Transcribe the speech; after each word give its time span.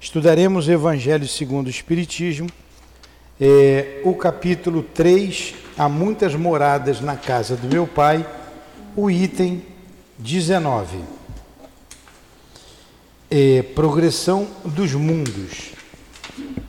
Estudaremos 0.00 0.66
o 0.66 0.72
Evangelho 0.72 1.28
segundo 1.28 1.66
o 1.66 1.70
Espiritismo, 1.70 2.48
é, 3.38 4.00
o 4.04 4.14
capítulo 4.14 4.82
3, 4.82 5.54
Há 5.80 5.88
muitas 5.88 6.34
moradas 6.34 7.00
na 7.00 7.16
casa 7.16 7.56
do 7.56 7.66
meu 7.66 7.86
pai, 7.86 8.26
o 8.94 9.10
item 9.10 9.62
19. 10.18 10.98
É, 13.30 13.62
progressão 13.62 14.46
dos 14.62 14.92
mundos. 14.92 15.70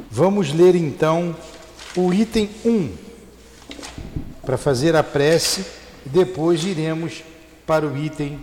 Vamos 0.09 0.53
ler 0.53 0.75
então 0.75 1.35
o 1.97 2.13
item 2.13 2.49
1 2.63 2.93
para 4.45 4.57
fazer 4.57 4.95
a 4.95 5.03
prece, 5.03 5.65
depois 6.05 6.63
iremos 6.63 7.21
para 7.67 7.85
o 7.85 7.97
item 7.97 8.39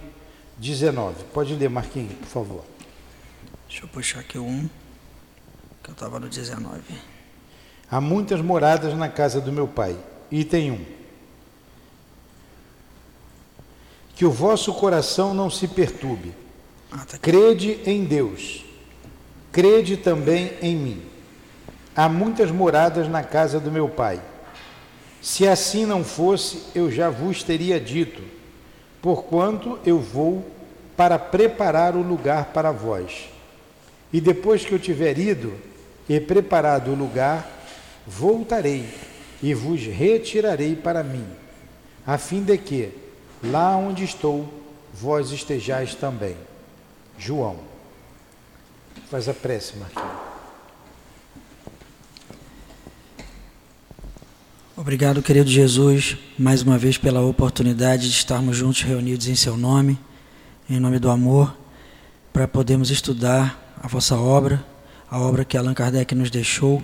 19. 0.59 1.25
Pode 1.33 1.55
ler, 1.55 1.71
Marquinhos, 1.71 2.13
por 2.13 2.27
favor. 2.27 2.65
Deixa 3.69 3.85
eu 3.85 3.89
puxar 3.89 4.21
aqui 4.21 4.37
o 4.37 4.45
1, 4.45 4.69
que 5.89 5.91
eu 5.91 5.95
estava 5.95 6.21
no 6.21 6.29
19. 6.29 6.83
Há 7.91 8.01
muitas 8.01 8.43
moradas 8.43 8.95
na 8.95 9.09
casa 9.09 9.41
do 9.41 9.51
meu 9.51 9.67
pai. 9.67 9.97
Item 10.31 10.73
1. 10.73 10.85
Que 14.15 14.27
o 14.27 14.31
vosso 14.31 14.75
coração 14.75 15.33
não 15.33 15.49
se 15.49 15.67
perturbe. 15.67 16.35
Ah, 16.93 17.07
tá 17.07 17.17
crede 17.17 17.81
em 17.87 18.05
Deus. 18.05 18.65
Crede 19.51 19.97
também 19.97 20.53
em 20.61 20.77
mim. 20.77 21.03
Há 21.97 22.07
muitas 22.09 22.51
moradas 22.51 23.09
na 23.09 23.23
casa 23.23 23.59
do 23.59 23.73
meu 23.73 23.89
pai. 23.89 24.21
Se 25.23 25.49
assim 25.49 25.87
não 25.87 26.05
fosse, 26.05 26.65
eu 26.75 26.91
já 26.91 27.09
vos 27.09 27.43
teria 27.43 27.81
dito, 27.81 28.23
porquanto 29.01 29.79
eu 29.85 29.99
vou 29.99 30.47
para 30.97 31.19
preparar 31.19 31.97
o 31.97 32.03
lugar 32.03 32.47
para 32.47 32.71
vós. 32.71 33.31
E 34.13 34.21
depois 34.21 34.65
que 34.65 34.73
eu 34.73 34.79
tiver 34.79 35.19
ido 35.19 35.68
e 36.09 36.19
preparado 36.19 36.91
o 36.91 36.95
lugar, 36.95 37.49
voltarei 38.07 38.89
e 39.43 39.55
vos 39.55 39.83
retirarei 39.83 40.75
para 40.75 41.03
mim, 41.05 41.27
a 42.07 42.17
fim 42.19 42.43
de 42.43 42.57
que, 42.57 42.91
lá 43.43 43.77
onde 43.77 44.05
estou, 44.05 44.53
vós 44.93 45.31
estejais 45.31 45.95
também. 45.95 46.37
João. 47.19 47.57
Faz 49.11 49.29
a 49.29 49.35
prece, 49.35 49.77
Marquinhos. 49.77 50.29
Obrigado, 54.77 55.23
querido 55.23 55.51
Jesus, 55.51 56.17
mais 56.39 56.63
uma 56.63 56.79
vez 56.79 56.97
pela 56.97 57.21
oportunidade 57.21 58.09
de 58.09 58.15
estarmos 58.15 58.57
juntos 58.57 58.83
reunidos 58.83 59.27
em 59.27 59.35
Seu 59.35 59.57
nome, 59.57 59.99
em 60.71 60.79
nome 60.79 61.01
do 61.01 61.11
amor, 61.11 61.53
para 62.33 62.47
podermos 62.47 62.89
estudar 62.91 63.77
a 63.83 63.89
vossa 63.89 64.17
obra, 64.17 64.65
a 65.11 65.19
obra 65.19 65.45
que 65.45 65.57
Allan 65.57 65.73
Kardec 65.73 66.15
nos 66.15 66.31
deixou, 66.31 66.83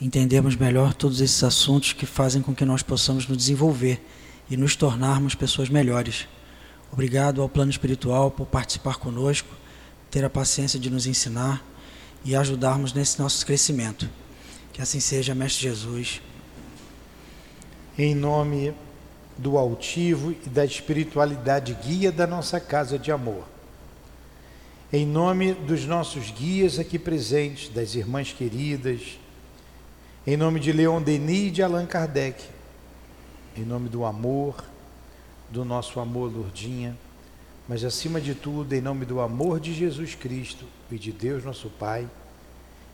entendermos 0.00 0.56
melhor 0.56 0.92
todos 0.92 1.20
esses 1.20 1.42
assuntos 1.44 1.92
que 1.92 2.04
fazem 2.04 2.42
com 2.42 2.54
que 2.54 2.64
nós 2.64 2.82
possamos 2.82 3.26
nos 3.26 3.36
desenvolver 3.36 4.04
e 4.50 4.56
nos 4.56 4.74
tornarmos 4.74 5.34
pessoas 5.34 5.68
melhores. 5.68 6.26
Obrigado 6.92 7.40
ao 7.40 7.48
plano 7.48 7.70
espiritual 7.70 8.30
por 8.30 8.46
participar 8.46 8.96
conosco, 8.96 9.48
ter 10.10 10.24
a 10.24 10.30
paciência 10.30 10.78
de 10.78 10.90
nos 10.90 11.06
ensinar 11.06 11.64
e 12.24 12.34
ajudarmos 12.34 12.92
nesse 12.92 13.20
nosso 13.20 13.46
crescimento. 13.46 14.08
Que 14.72 14.82
assim 14.82 15.00
seja, 15.00 15.34
Mestre 15.34 15.62
Jesus. 15.62 16.20
Em 17.96 18.14
nome 18.14 18.74
do 19.38 19.56
altivo 19.56 20.32
e 20.32 20.48
da 20.48 20.64
espiritualidade 20.64 21.76
guia 21.82 22.10
da 22.10 22.26
nossa 22.26 22.58
casa 22.58 22.98
de 22.98 23.12
amor 23.12 23.55
em 24.92 25.04
nome 25.04 25.52
dos 25.52 25.84
nossos 25.84 26.30
guias 26.30 26.78
aqui 26.78 26.98
presentes, 26.98 27.68
das 27.68 27.94
irmãs 27.94 28.32
queridas, 28.32 29.18
em 30.26 30.36
nome 30.36 30.60
de 30.60 30.72
Leon 30.72 31.02
Denis 31.02 31.48
e 31.48 31.50
de 31.50 31.62
Allan 31.62 31.86
Kardec, 31.86 32.44
em 33.56 33.64
nome 33.64 33.88
do 33.88 34.04
amor, 34.04 34.64
do 35.50 35.64
nosso 35.64 35.98
amor, 35.98 36.32
Lourdinha, 36.32 36.96
mas 37.68 37.84
acima 37.84 38.20
de 38.20 38.34
tudo, 38.34 38.72
em 38.74 38.80
nome 38.80 39.04
do 39.04 39.20
amor 39.20 39.58
de 39.58 39.74
Jesus 39.74 40.14
Cristo 40.14 40.64
e 40.90 40.98
de 40.98 41.10
Deus 41.10 41.44
nosso 41.44 41.68
Pai, 41.68 42.08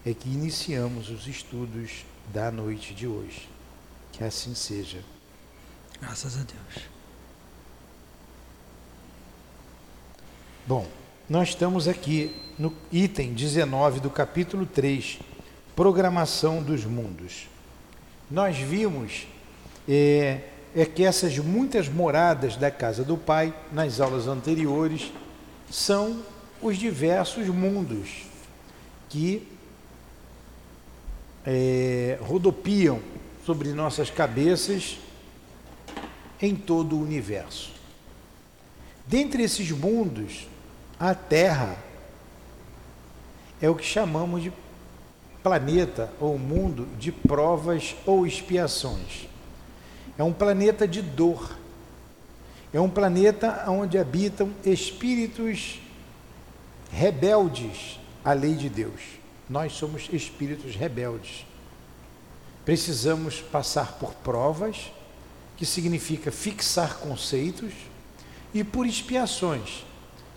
é 0.05 0.15
que 0.15 0.29
iniciamos 0.29 1.11
os 1.11 1.27
estudos 1.27 2.05
da 2.33 2.51
noite 2.51 2.95
de 2.95 3.07
hoje. 3.07 3.49
Que 4.13 4.25
assim 4.25 4.55
seja. 4.55 5.03
Graças 6.01 6.37
a 6.37 6.43
Deus. 6.43 6.87
Bom, 10.67 10.87
nós 11.29 11.51
estamos 11.51 11.87
aqui 11.87 12.35
no 12.59 12.73
item 12.91 13.33
19 13.33 14.01
do 14.01 14.11
capítulo 14.11 14.67
3, 14.67 15.21
Programação 15.75 16.63
dos 16.63 16.85
Mundos. 16.85 17.49
Nós 18.31 18.59
vimos 18.59 19.27
é, 19.89 20.41
é 20.75 20.85
que 20.85 21.05
essas 21.05 21.39
muitas 21.39 21.89
moradas 21.89 22.57
da 22.57 22.71
casa 22.71 23.05
do 23.05 23.17
Pai, 23.17 23.55
nas 23.73 24.01
aulas 24.01 24.27
anteriores, 24.27 25.13
são 25.71 26.23
os 26.61 26.77
diversos 26.77 27.47
mundos 27.49 28.25
que 29.09 29.47
é, 31.47 32.19
rodopiam 32.21 33.01
sobre 33.47 33.73
nossas 33.73 34.11
cabeças 34.11 34.99
em 36.41 36.57
todo 36.57 36.97
o 36.97 37.03
universo. 37.03 37.71
Dentre 39.07 39.43
esses 39.43 39.71
mundos, 39.71 40.47
a 41.03 41.17
Terra 41.17 41.77
é 43.61 43.69
o 43.69 43.75
que 43.75 43.85
chamamos 43.85 44.41
de 44.41 44.53
planeta 45.43 46.13
ou 46.21 46.39
mundo 46.39 46.87
de 46.97 47.11
provas 47.11 47.97
ou 48.07 48.25
expiações. 48.25 49.27
É 50.17 50.23
um 50.23 50.33
planeta 50.33 50.87
de 50.87 51.03
dor. 51.03 51.59
É 52.73 52.81
um 52.81 52.89
planeta 52.89 53.65
onde 53.67 53.99
habitam 53.99 54.53
espíritos 54.65 55.81
rebeldes 56.93 57.99
à 58.25 58.33
lei 58.33 58.55
de 58.55 58.69
Deus. 58.69 59.01
Nós 59.51 59.73
somos 59.73 60.09
espíritos 60.13 60.77
rebeldes. 60.77 61.45
Precisamos 62.65 63.41
passar 63.41 63.95
por 63.95 64.15
provas, 64.15 64.93
que 65.57 65.67
significa 65.67 66.31
fixar 66.31 66.99
conceitos, 66.99 67.73
e 68.55 68.63
por 68.63 68.87
expiações, 68.87 69.85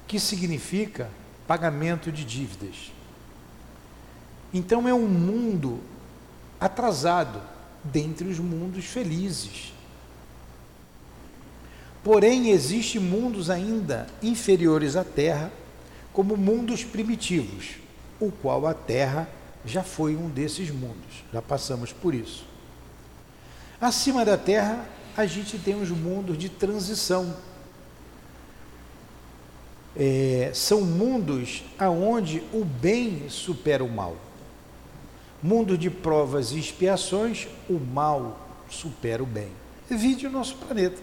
que 0.07 0.19
significa 0.19 1.09
pagamento 1.47 2.11
de 2.11 2.23
dívidas. 2.23 2.91
Então 4.53 4.87
é 4.87 4.93
um 4.93 5.07
mundo 5.07 5.79
atrasado 6.59 7.41
dentre 7.83 8.27
os 8.27 8.39
mundos 8.39 8.85
felizes. 8.85 9.73
Porém, 12.03 12.51
existem 12.51 13.01
mundos 13.01 13.49
ainda 13.49 14.07
inferiores 14.21 14.95
à 14.95 15.03
Terra, 15.03 15.51
como 16.13 16.37
mundos 16.37 16.83
primitivos, 16.83 17.77
o 18.19 18.31
qual 18.31 18.67
a 18.67 18.73
Terra 18.73 19.27
já 19.65 19.83
foi 19.83 20.15
um 20.15 20.29
desses 20.29 20.69
mundos, 20.69 21.23
já 21.33 21.41
passamos 21.41 21.91
por 21.91 22.13
isso. 22.13 22.45
Acima 23.81 24.23
da 24.23 24.37
Terra, 24.37 24.87
a 25.17 25.25
gente 25.25 25.57
tem 25.57 25.81
os 25.81 25.89
mundos 25.89 26.37
de 26.37 26.47
transição, 26.47 27.35
é, 29.97 30.51
são 30.53 30.81
mundos 30.81 31.63
aonde 31.79 32.43
o 32.53 32.65
bem 32.65 33.29
supera 33.29 33.83
o 33.83 33.89
mal. 33.89 34.15
Mundo 35.41 35.77
de 35.77 35.89
provas 35.89 36.51
e 36.51 36.59
expiações, 36.59 37.47
o 37.69 37.79
mal 37.79 38.39
supera 38.69 39.23
o 39.23 39.25
bem. 39.25 39.49
Vide 39.89 40.27
o 40.27 40.31
nosso 40.31 40.55
planeta, 40.57 41.01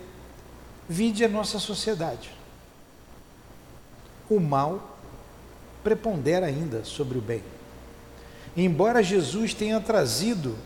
vide 0.89 1.25
a 1.25 1.29
nossa 1.29 1.59
sociedade. 1.59 2.31
O 4.29 4.41
mal 4.41 4.99
prepondera 5.83 6.47
ainda 6.47 6.85
sobre 6.85 7.19
o 7.19 7.21
bem. 7.21 7.43
Embora 8.57 9.03
Jesus 9.03 9.55
tenha 9.55 9.81
trazido 9.81 10.57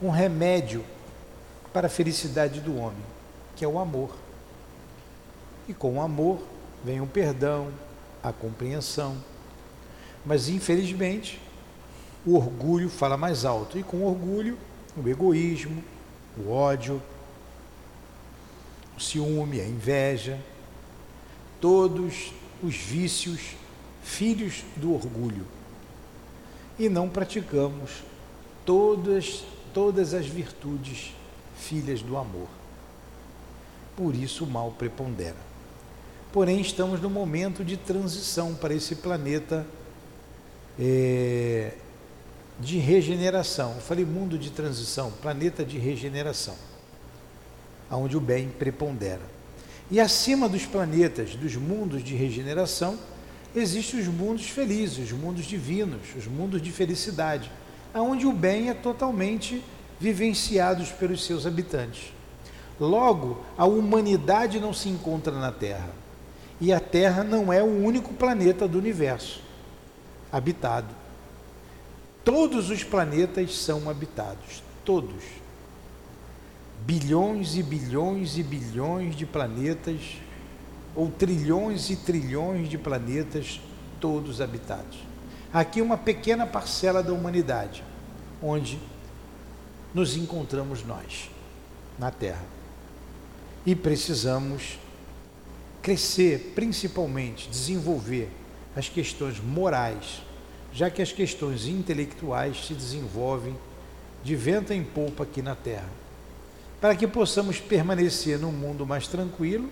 um 0.00 0.10
remédio 0.10 0.84
para 1.72 1.88
a 1.88 1.90
felicidade 1.90 2.60
do 2.60 2.76
homem, 2.76 3.02
que 3.56 3.64
é 3.64 3.68
o 3.68 3.78
amor. 3.78 4.14
E 5.68 5.74
com 5.74 5.94
o 5.94 6.00
amor 6.00 6.40
vem 6.84 7.00
o 7.00 7.06
perdão, 7.06 7.72
a 8.22 8.32
compreensão. 8.32 9.16
Mas 10.24 10.48
infelizmente, 10.48 11.40
o 12.24 12.36
orgulho 12.36 12.88
fala 12.88 13.16
mais 13.16 13.44
alto, 13.44 13.78
e 13.78 13.82
com 13.82 13.98
o 13.98 14.08
orgulho, 14.08 14.58
o 14.96 15.08
egoísmo, 15.08 15.82
o 16.38 16.50
ódio, 16.50 17.02
o 18.96 19.00
ciúme, 19.00 19.60
a 19.60 19.66
inveja, 19.66 20.38
todos 21.60 22.32
os 22.62 22.76
vícios, 22.76 23.56
filhos 24.02 24.64
do 24.76 24.94
orgulho. 24.94 25.46
E 26.78 26.88
não 26.88 27.08
praticamos 27.08 28.02
todas, 28.64 29.44
todas 29.72 30.14
as 30.14 30.26
virtudes, 30.26 31.14
filhas 31.56 32.02
do 32.02 32.16
amor. 32.16 32.48
Por 33.96 34.14
isso 34.14 34.44
o 34.44 34.50
mal 34.50 34.72
prepondera. 34.72 35.53
Porém, 36.34 36.60
estamos 36.60 37.00
no 37.00 37.08
momento 37.08 37.64
de 37.64 37.76
transição 37.76 38.56
para 38.56 38.74
esse 38.74 38.96
planeta 38.96 39.64
é, 40.76 41.74
de 42.58 42.76
regeneração. 42.76 43.74
Eu 43.76 43.80
falei 43.80 44.04
mundo 44.04 44.36
de 44.36 44.50
transição, 44.50 45.12
planeta 45.22 45.64
de 45.64 45.78
regeneração, 45.78 46.56
onde 47.88 48.16
o 48.16 48.20
bem 48.20 48.48
prepondera. 48.48 49.20
E 49.88 50.00
acima 50.00 50.48
dos 50.48 50.66
planetas, 50.66 51.36
dos 51.36 51.54
mundos 51.54 52.02
de 52.02 52.16
regeneração, 52.16 52.98
existem 53.54 54.00
os 54.00 54.08
mundos 54.08 54.48
felizes, 54.48 55.12
os 55.12 55.16
mundos 55.16 55.44
divinos, 55.44 56.16
os 56.18 56.26
mundos 56.26 56.60
de 56.60 56.72
felicidade, 56.72 57.48
onde 57.94 58.26
o 58.26 58.32
bem 58.32 58.70
é 58.70 58.74
totalmente 58.74 59.62
vivenciado 60.00 60.84
pelos 60.98 61.24
seus 61.24 61.46
habitantes. 61.46 62.12
Logo, 62.80 63.40
a 63.56 63.66
humanidade 63.66 64.58
não 64.58 64.74
se 64.74 64.88
encontra 64.88 65.32
na 65.32 65.52
Terra. 65.52 66.02
E 66.60 66.72
a 66.72 66.80
Terra 66.80 67.24
não 67.24 67.52
é 67.52 67.62
o 67.62 67.84
único 67.84 68.14
planeta 68.14 68.66
do 68.68 68.78
universo 68.78 69.42
habitado. 70.30 70.88
Todos 72.24 72.70
os 72.70 72.82
planetas 72.82 73.56
são 73.56 73.88
habitados, 73.88 74.62
todos. 74.84 75.22
Bilhões 76.84 77.56
e 77.56 77.62
bilhões 77.62 78.36
e 78.36 78.42
bilhões 78.42 79.14
de 79.14 79.26
planetas, 79.26 80.00
ou 80.94 81.10
trilhões 81.10 81.90
e 81.90 81.96
trilhões 81.96 82.68
de 82.68 82.78
planetas, 82.78 83.60
todos 84.00 84.40
habitados. 84.40 84.98
Aqui 85.52 85.80
uma 85.80 85.96
pequena 85.96 86.46
parcela 86.46 87.02
da 87.02 87.12
humanidade, 87.12 87.84
onde 88.42 88.80
nos 89.94 90.16
encontramos 90.16 90.84
nós, 90.84 91.30
na 91.98 92.10
Terra. 92.10 92.44
E 93.64 93.76
precisamos 93.76 94.78
crescer, 95.84 96.52
principalmente, 96.54 97.46
desenvolver 97.50 98.30
as 98.74 98.88
questões 98.88 99.38
morais, 99.38 100.22
já 100.72 100.88
que 100.88 101.02
as 101.02 101.12
questões 101.12 101.66
intelectuais 101.66 102.66
se 102.66 102.72
desenvolvem 102.72 103.54
de 104.24 104.34
vento 104.34 104.72
em 104.72 104.82
polpa 104.82 105.24
aqui 105.24 105.42
na 105.42 105.54
Terra, 105.54 105.90
para 106.80 106.96
que 106.96 107.06
possamos 107.06 107.60
permanecer 107.60 108.38
num 108.38 108.50
mundo 108.50 108.86
mais 108.86 109.06
tranquilo 109.06 109.68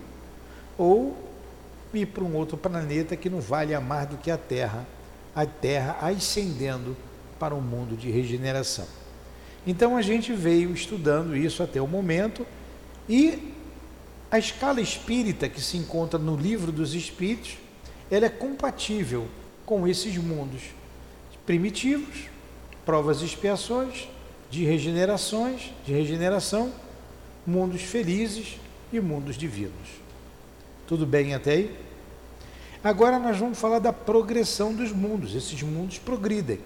ou 0.77 1.17
ir 1.91 2.05
para 2.05 2.23
um 2.23 2.35
outro 2.35 2.57
planeta 2.57 3.15
que 3.17 3.27
não 3.27 3.41
vale 3.41 3.73
a 3.73 3.81
mais 3.81 4.07
do 4.07 4.17
que 4.17 4.29
a 4.29 4.37
Terra, 4.37 4.85
a 5.35 5.47
Terra 5.47 5.97
ascendendo 5.99 6.95
para 7.39 7.55
um 7.55 7.61
mundo 7.61 7.97
de 7.97 8.11
regeneração. 8.11 8.85
Então 9.65 9.97
a 9.97 10.01
gente 10.03 10.31
veio 10.31 10.73
estudando 10.73 11.35
isso 11.35 11.63
até 11.63 11.81
o 11.81 11.87
momento 11.87 12.45
e 13.09 13.52
a 14.33 14.39
escala 14.39 14.81
espírita 14.81 15.47
que 15.47 15.61
se 15.61 15.77
encontra 15.77 16.17
no 16.17 16.35
livro 16.35 16.71
dos 16.71 16.95
Espíritos, 16.95 17.55
ela 18.09 18.25
é 18.25 18.29
compatível 18.29 19.27
com 19.63 19.87
esses 19.87 20.17
mundos 20.17 20.63
primitivos, 21.45 22.31
provas 22.83 23.21
e 23.21 23.25
expiações, 23.25 24.09
de 24.49 24.65
regenerações, 24.65 25.71
de 25.85 25.93
regeneração, 25.93 26.73
mundos 27.45 27.83
felizes 27.83 28.57
e 28.91 28.99
mundos 28.99 29.37
divinos. 29.37 30.01
Tudo 30.87 31.05
bem 31.05 31.35
até 31.35 31.51
aí? 31.51 31.79
Agora 32.83 33.19
nós 33.19 33.37
vamos 33.37 33.59
falar 33.59 33.77
da 33.77 33.93
progressão 33.93 34.73
dos 34.73 34.91
mundos. 34.91 35.35
Esses 35.35 35.61
mundos 35.61 35.99
progridem. 35.99 36.57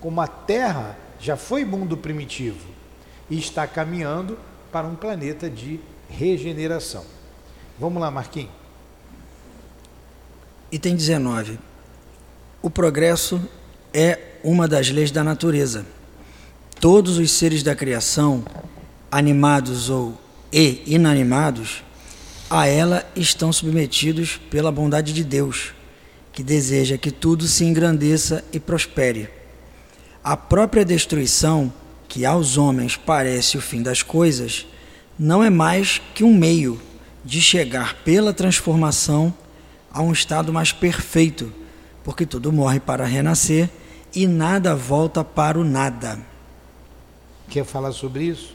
Como 0.00 0.18
a 0.18 0.26
Terra 0.26 0.96
já 1.20 1.36
foi 1.36 1.62
mundo 1.62 1.94
primitivo 1.94 2.66
e 3.28 3.38
está 3.38 3.66
caminhando 3.66 4.38
para 4.72 4.86
um 4.86 4.96
planeta 4.96 5.50
de 5.50 5.78
regeneração. 6.08 7.04
Vamos 7.78 8.00
lá, 8.00 8.10
Marquinhos. 8.10 8.50
Item 10.70 10.96
19. 10.96 11.58
O 12.62 12.70
progresso 12.70 13.40
é 13.92 14.18
uma 14.42 14.66
das 14.66 14.90
leis 14.90 15.10
da 15.10 15.22
natureza. 15.22 15.86
Todos 16.80 17.18
os 17.18 17.30
seres 17.30 17.62
da 17.62 17.74
criação, 17.74 18.44
animados 19.10 19.88
ou 19.88 20.18
e 20.52 20.82
inanimados, 20.86 21.82
a 22.48 22.66
ela 22.66 23.04
estão 23.14 23.52
submetidos 23.52 24.40
pela 24.50 24.70
bondade 24.70 25.12
de 25.12 25.24
Deus, 25.24 25.74
que 26.32 26.42
deseja 26.42 26.96
que 26.96 27.10
tudo 27.10 27.46
se 27.46 27.64
engrandeça 27.64 28.44
e 28.52 28.60
prospere. 28.60 29.28
A 30.22 30.36
própria 30.36 30.84
destruição, 30.84 31.72
que 32.08 32.24
aos 32.24 32.56
homens 32.56 32.96
parece 32.96 33.58
o 33.58 33.60
fim 33.60 33.82
das 33.82 34.02
coisas, 34.02 34.66
não 35.18 35.42
é 35.42 35.50
mais 35.50 36.00
que 36.14 36.22
um 36.22 36.34
meio 36.34 36.80
de 37.24 37.40
chegar 37.40 37.94
pela 38.04 38.32
transformação 38.32 39.34
a 39.90 40.02
um 40.02 40.12
estado 40.12 40.52
mais 40.52 40.72
perfeito, 40.72 41.52
porque 42.04 42.26
tudo 42.26 42.52
morre 42.52 42.78
para 42.78 43.04
renascer 43.04 43.68
e 44.14 44.26
nada 44.26 44.74
volta 44.74 45.24
para 45.24 45.58
o 45.58 45.64
nada. 45.64 46.18
Quer 47.48 47.64
falar 47.64 47.92
sobre 47.92 48.24
isso? 48.24 48.54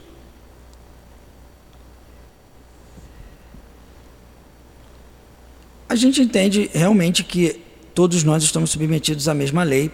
A 5.89 5.95
gente 5.95 6.21
entende 6.21 6.69
realmente 6.73 7.23
que 7.23 7.59
todos 7.93 8.23
nós 8.23 8.43
estamos 8.43 8.69
submetidos 8.69 9.27
à 9.27 9.33
mesma 9.33 9.63
lei. 9.63 9.91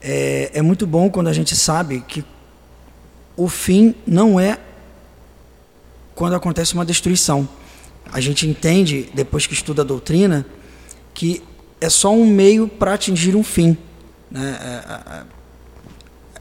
É, 0.00 0.50
é 0.54 0.62
muito 0.62 0.86
bom 0.86 1.08
quando 1.08 1.28
a 1.28 1.32
gente 1.32 1.54
sabe 1.54 2.00
que 2.00 2.24
o 3.36 3.48
fim 3.48 3.94
não 4.04 4.40
é 4.40 4.58
quando 6.22 6.34
acontece 6.34 6.74
uma 6.74 6.84
destruição. 6.84 7.48
A 8.12 8.20
gente 8.20 8.48
entende, 8.48 9.10
depois 9.12 9.44
que 9.44 9.54
estuda 9.54 9.82
a 9.82 9.84
doutrina, 9.84 10.46
que 11.12 11.42
é 11.80 11.88
só 11.88 12.14
um 12.14 12.24
meio 12.24 12.68
para 12.68 12.94
atingir 12.94 13.34
um 13.34 13.42
fim. 13.42 13.76
Né? 14.30 14.56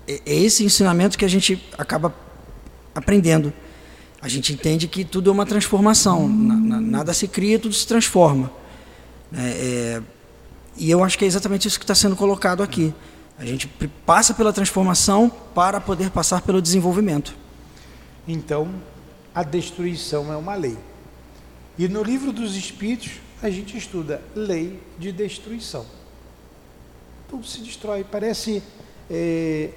É, 0.08 0.12
é, 0.12 0.14
é, 0.14 0.22
é 0.24 0.36
esse 0.36 0.64
ensinamento 0.64 1.18
que 1.18 1.26
a 1.26 1.28
gente 1.28 1.60
acaba 1.80 2.14
aprendendo. 2.94 3.52
A 4.22 4.28
gente 4.28 4.54
entende 4.54 4.88
que 4.88 5.04
tudo 5.04 5.32
é 5.32 5.34
uma 5.34 5.48
transformação, 5.48 6.30
nada 6.30 7.12
se 7.12 7.28
cria, 7.28 7.58
tudo 7.58 7.74
se 7.74 7.88
transforma. 7.88 8.52
Né? 9.32 9.50
É, 9.50 10.02
e 10.78 10.92
eu 10.92 11.04
acho 11.04 11.18
que 11.18 11.26
é 11.26 11.28
exatamente 11.28 11.68
isso 11.68 11.80
que 11.80 11.86
está 11.86 11.96
sendo 11.96 12.16
colocado 12.16 12.62
aqui. 12.62 12.94
A 13.36 13.46
gente 13.48 13.68
passa 14.06 14.32
pela 14.32 14.54
transformação 14.54 15.28
para 15.56 15.82
poder 15.82 16.12
passar 16.12 16.44
pelo 16.44 16.62
desenvolvimento. 16.62 17.34
Então, 18.28 18.70
a 19.34 19.44
destruição 19.44 20.32
é 20.32 20.36
uma 20.36 20.56
lei. 20.56 20.78
E 21.78 21.88
no 21.88 22.04
livro 22.04 22.32
dos 22.32 22.56
Espíritos, 22.56 23.20
a 23.42 23.50
gente 23.50 23.78
estuda 23.78 24.22
lei 24.36 24.80
de 25.00 25.12
destruição 25.12 25.86
tudo 27.32 27.48
se 27.48 27.62
destrói. 27.62 28.04
Parece 28.04 28.62
é, 29.10 29.70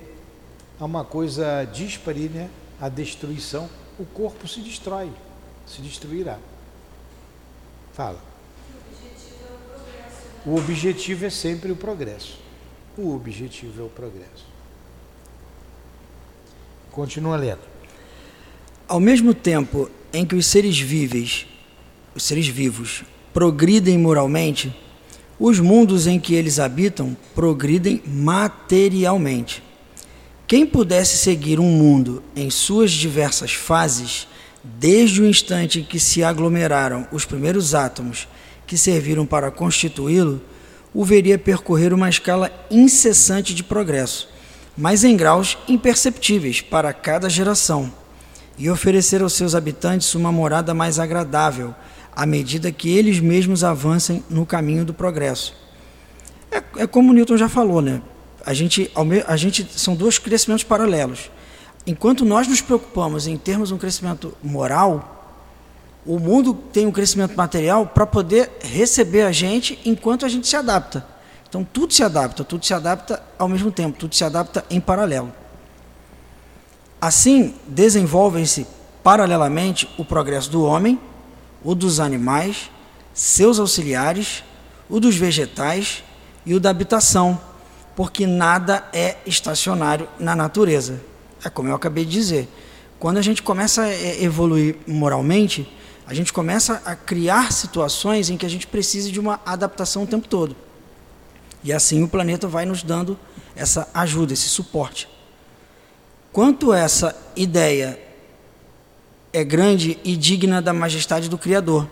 uma 0.80 1.04
coisa 1.04 1.64
díspare, 1.64 2.28
né? 2.28 2.50
A 2.80 2.88
destruição. 2.88 3.70
O 3.96 4.04
corpo 4.04 4.48
se 4.48 4.60
destrói, 4.60 5.10
se 5.64 5.80
destruirá. 5.80 6.38
Fala. 7.92 8.20
O 10.44 10.56
objetivo 10.56 11.24
é 11.24 11.30
sempre 11.30 11.70
o 11.70 11.76
progresso. 11.76 12.38
O 12.98 13.14
objetivo 13.14 13.82
é 13.82 13.84
o 13.84 13.88
progresso. 13.88 14.44
Continua 16.90 17.36
lendo. 17.36 17.73
Ao 18.86 19.00
mesmo 19.00 19.32
tempo 19.32 19.90
em 20.12 20.26
que 20.26 20.34
os 20.34 20.46
seres 20.46 20.78
víveis, 20.78 21.46
os 22.14 22.22
seres 22.22 22.46
vivos, 22.46 23.02
progridem 23.32 23.96
moralmente, 23.96 24.76
os 25.40 25.58
mundos 25.58 26.06
em 26.06 26.20
que 26.20 26.34
eles 26.34 26.58
habitam 26.58 27.16
progridem 27.34 28.02
materialmente. 28.06 29.62
Quem 30.46 30.66
pudesse 30.66 31.16
seguir 31.16 31.58
um 31.58 31.70
mundo 31.70 32.22
em 32.36 32.50
suas 32.50 32.92
diversas 32.92 33.54
fases, 33.54 34.28
desde 34.62 35.22
o 35.22 35.26
instante 35.26 35.80
em 35.80 35.84
que 35.84 35.98
se 35.98 36.22
aglomeraram 36.22 37.08
os 37.10 37.24
primeiros 37.24 37.74
átomos 37.74 38.28
que 38.66 38.76
serviram 38.76 39.24
para 39.24 39.50
constituí-lo, 39.50 40.42
o 40.92 41.04
veria 41.04 41.38
percorrer 41.38 41.94
uma 41.94 42.10
escala 42.10 42.52
incessante 42.70 43.54
de 43.54 43.64
progresso, 43.64 44.28
mas 44.76 45.04
em 45.04 45.16
graus 45.16 45.56
imperceptíveis 45.66 46.60
para 46.60 46.92
cada 46.92 47.30
geração, 47.30 47.90
e 48.56 48.70
oferecer 48.70 49.22
aos 49.22 49.32
seus 49.32 49.54
habitantes 49.54 50.14
uma 50.14 50.30
morada 50.30 50.72
mais 50.72 50.98
agradável 50.98 51.74
à 52.14 52.24
medida 52.24 52.70
que 52.70 52.96
eles 52.96 53.18
mesmos 53.20 53.64
avancem 53.64 54.22
no 54.30 54.46
caminho 54.46 54.84
do 54.84 54.94
progresso. 54.94 55.54
É, 56.50 56.62
é 56.82 56.86
como 56.86 57.12
Newton 57.12 57.36
já 57.36 57.48
falou, 57.48 57.82
né? 57.82 58.00
A 58.46 58.54
gente, 58.54 58.90
a 59.26 59.36
gente 59.36 59.66
são 59.76 59.96
dois 59.96 60.18
crescimentos 60.18 60.64
paralelos. 60.64 61.30
Enquanto 61.86 62.24
nós 62.24 62.46
nos 62.46 62.60
preocupamos 62.60 63.26
em 63.26 63.36
termos 63.36 63.70
um 63.70 63.78
crescimento 63.78 64.36
moral, 64.42 65.42
o 66.06 66.18
mundo 66.18 66.54
tem 66.54 66.86
um 66.86 66.92
crescimento 66.92 67.34
material 67.34 67.86
para 67.86 68.06
poder 68.06 68.50
receber 68.60 69.22
a 69.22 69.32
gente 69.32 69.78
enquanto 69.84 70.24
a 70.24 70.28
gente 70.28 70.46
se 70.46 70.56
adapta. 70.56 71.04
Então 71.48 71.64
tudo 71.64 71.92
se 71.92 72.02
adapta, 72.02 72.44
tudo 72.44 72.64
se 72.64 72.74
adapta 72.74 73.22
ao 73.38 73.48
mesmo 73.48 73.70
tempo, 73.70 73.98
tudo 73.98 74.14
se 74.14 74.24
adapta 74.24 74.64
em 74.70 74.80
paralelo. 74.80 75.32
Assim, 77.04 77.54
desenvolvem-se 77.68 78.66
paralelamente 79.02 79.86
o 79.98 80.06
progresso 80.06 80.50
do 80.50 80.64
homem 80.64 80.98
o 81.62 81.74
dos 81.74 82.00
animais, 82.00 82.70
seus 83.12 83.58
auxiliares, 83.58 84.42
o 84.88 84.98
dos 84.98 85.14
vegetais 85.14 86.02
e 86.46 86.54
o 86.54 86.60
da 86.60 86.70
habitação, 86.70 87.38
porque 87.94 88.26
nada 88.26 88.88
é 88.90 89.18
estacionário 89.26 90.08
na 90.18 90.34
natureza. 90.34 90.98
É 91.44 91.50
como 91.50 91.68
eu 91.68 91.74
acabei 91.74 92.06
de 92.06 92.12
dizer. 92.12 92.48
Quando 92.98 93.18
a 93.18 93.22
gente 93.22 93.42
começa 93.42 93.82
a 93.82 94.22
evoluir 94.22 94.76
moralmente, 94.86 95.70
a 96.06 96.14
gente 96.14 96.32
começa 96.32 96.80
a 96.86 96.96
criar 96.96 97.52
situações 97.52 98.30
em 98.30 98.38
que 98.38 98.46
a 98.46 98.50
gente 98.50 98.66
precisa 98.66 99.12
de 99.12 99.20
uma 99.20 99.38
adaptação 99.44 100.04
o 100.04 100.06
tempo 100.06 100.26
todo. 100.26 100.56
E 101.62 101.70
assim 101.70 102.02
o 102.02 102.08
planeta 102.08 102.48
vai 102.48 102.64
nos 102.64 102.82
dando 102.82 103.18
essa 103.54 103.86
ajuda, 103.92 104.32
esse 104.32 104.48
suporte. 104.48 105.13
Quanto 106.34 106.72
essa 106.72 107.14
ideia 107.36 107.96
é 109.32 109.44
grande 109.44 110.00
e 110.02 110.16
digna 110.16 110.60
da 110.60 110.72
majestade 110.72 111.28
do 111.28 111.38
Criador, 111.38 111.88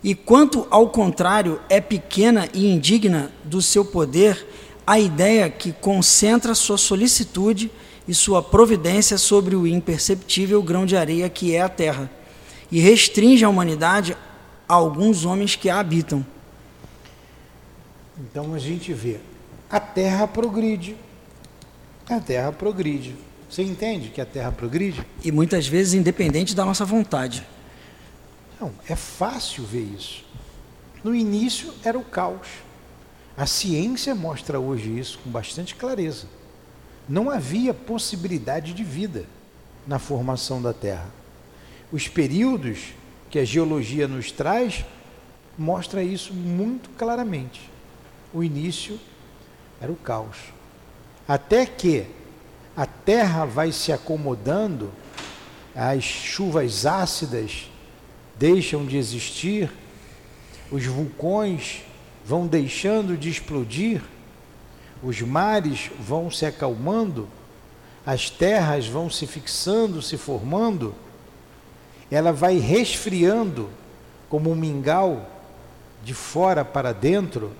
e 0.00 0.14
quanto 0.14 0.64
ao 0.70 0.90
contrário 0.90 1.60
é 1.68 1.80
pequena 1.80 2.48
e 2.54 2.68
indigna 2.68 3.32
do 3.42 3.60
seu 3.60 3.84
poder, 3.84 4.46
a 4.86 5.00
ideia 5.00 5.50
que 5.50 5.72
concentra 5.72 6.54
sua 6.54 6.78
solicitude 6.78 7.68
e 8.06 8.14
sua 8.14 8.40
providência 8.40 9.18
sobre 9.18 9.56
o 9.56 9.66
imperceptível 9.66 10.62
grão 10.62 10.86
de 10.86 10.96
areia 10.96 11.28
que 11.28 11.52
é 11.52 11.60
a 11.60 11.68
terra, 11.68 12.08
e 12.70 12.78
restringe 12.78 13.44
a 13.44 13.48
humanidade 13.48 14.16
a 14.68 14.74
alguns 14.74 15.24
homens 15.24 15.56
que 15.56 15.68
a 15.68 15.80
habitam. 15.80 16.24
Então 18.16 18.54
a 18.54 18.58
gente 18.60 18.92
vê, 18.92 19.18
a 19.68 19.80
terra 19.80 20.28
progride, 20.28 20.94
a 22.08 22.20
terra 22.20 22.52
progride. 22.52 23.16
Você 23.48 23.62
entende 23.62 24.08
que 24.08 24.20
a 24.20 24.26
terra 24.26 24.50
progride? 24.50 25.04
E 25.22 25.30
muitas 25.30 25.66
vezes 25.66 25.94
independente 25.94 26.54
da 26.54 26.64
nossa 26.64 26.84
vontade. 26.84 27.46
Não, 28.60 28.72
é 28.88 28.96
fácil 28.96 29.64
ver 29.64 29.82
isso. 29.82 30.24
No 31.02 31.14
início 31.14 31.72
era 31.84 31.98
o 31.98 32.04
caos. 32.04 32.48
A 33.36 33.46
ciência 33.46 34.14
mostra 34.14 34.58
hoje 34.58 34.98
isso 34.98 35.18
com 35.18 35.30
bastante 35.30 35.74
clareza 35.74 36.26
não 37.08 37.30
havia 37.30 37.74
possibilidade 37.74 38.72
de 38.72 38.82
vida 38.82 39.24
na 39.86 39.98
formação 39.98 40.60
da 40.60 40.72
Terra. 40.72 41.08
Os 41.92 42.08
períodos 42.08 42.94
que 43.30 43.38
a 43.38 43.44
geologia 43.44 44.08
nos 44.08 44.32
traz 44.32 44.84
mostra 45.58 46.02
isso 46.02 46.32
muito 46.32 46.88
claramente. 46.90 47.70
O 48.32 48.42
início 48.42 48.98
era 49.80 49.92
o 49.92 49.96
caos. 49.96 50.36
Até 51.28 51.66
que 51.66 52.06
a 52.76 52.86
Terra 52.86 53.44
vai 53.44 53.70
se 53.70 53.92
acomodando, 53.92 54.90
as 55.74 56.04
chuvas 56.04 56.86
ácidas 56.86 57.70
deixam 58.36 58.84
de 58.86 58.96
existir, 58.96 59.70
os 60.70 60.84
vulcões 60.86 61.82
vão 62.24 62.46
deixando 62.46 63.16
de 63.16 63.28
explodir, 63.28 64.02
os 65.02 65.20
mares 65.20 65.90
vão 66.00 66.30
se 66.30 66.46
acalmando, 66.46 67.28
as 68.06 68.30
terras 68.30 68.86
vão 68.86 69.08
se 69.08 69.26
fixando, 69.26 70.02
se 70.02 70.16
formando, 70.16 70.94
ela 72.10 72.32
vai 72.32 72.58
resfriando 72.58 73.70
como 74.28 74.50
um 74.50 74.54
mingau 74.54 75.28
de 76.02 76.14
fora 76.14 76.64
para 76.64 76.92
dentro, 76.92 77.52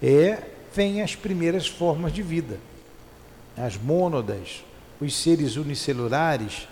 e 0.00 0.36
vem 0.74 1.02
as 1.02 1.14
primeiras 1.14 1.66
formas 1.66 2.12
de 2.12 2.22
vida. 2.22 2.58
As 3.56 3.76
mônadas, 3.76 4.64
os 5.00 5.14
seres 5.14 5.56
unicelulares, 5.56 6.68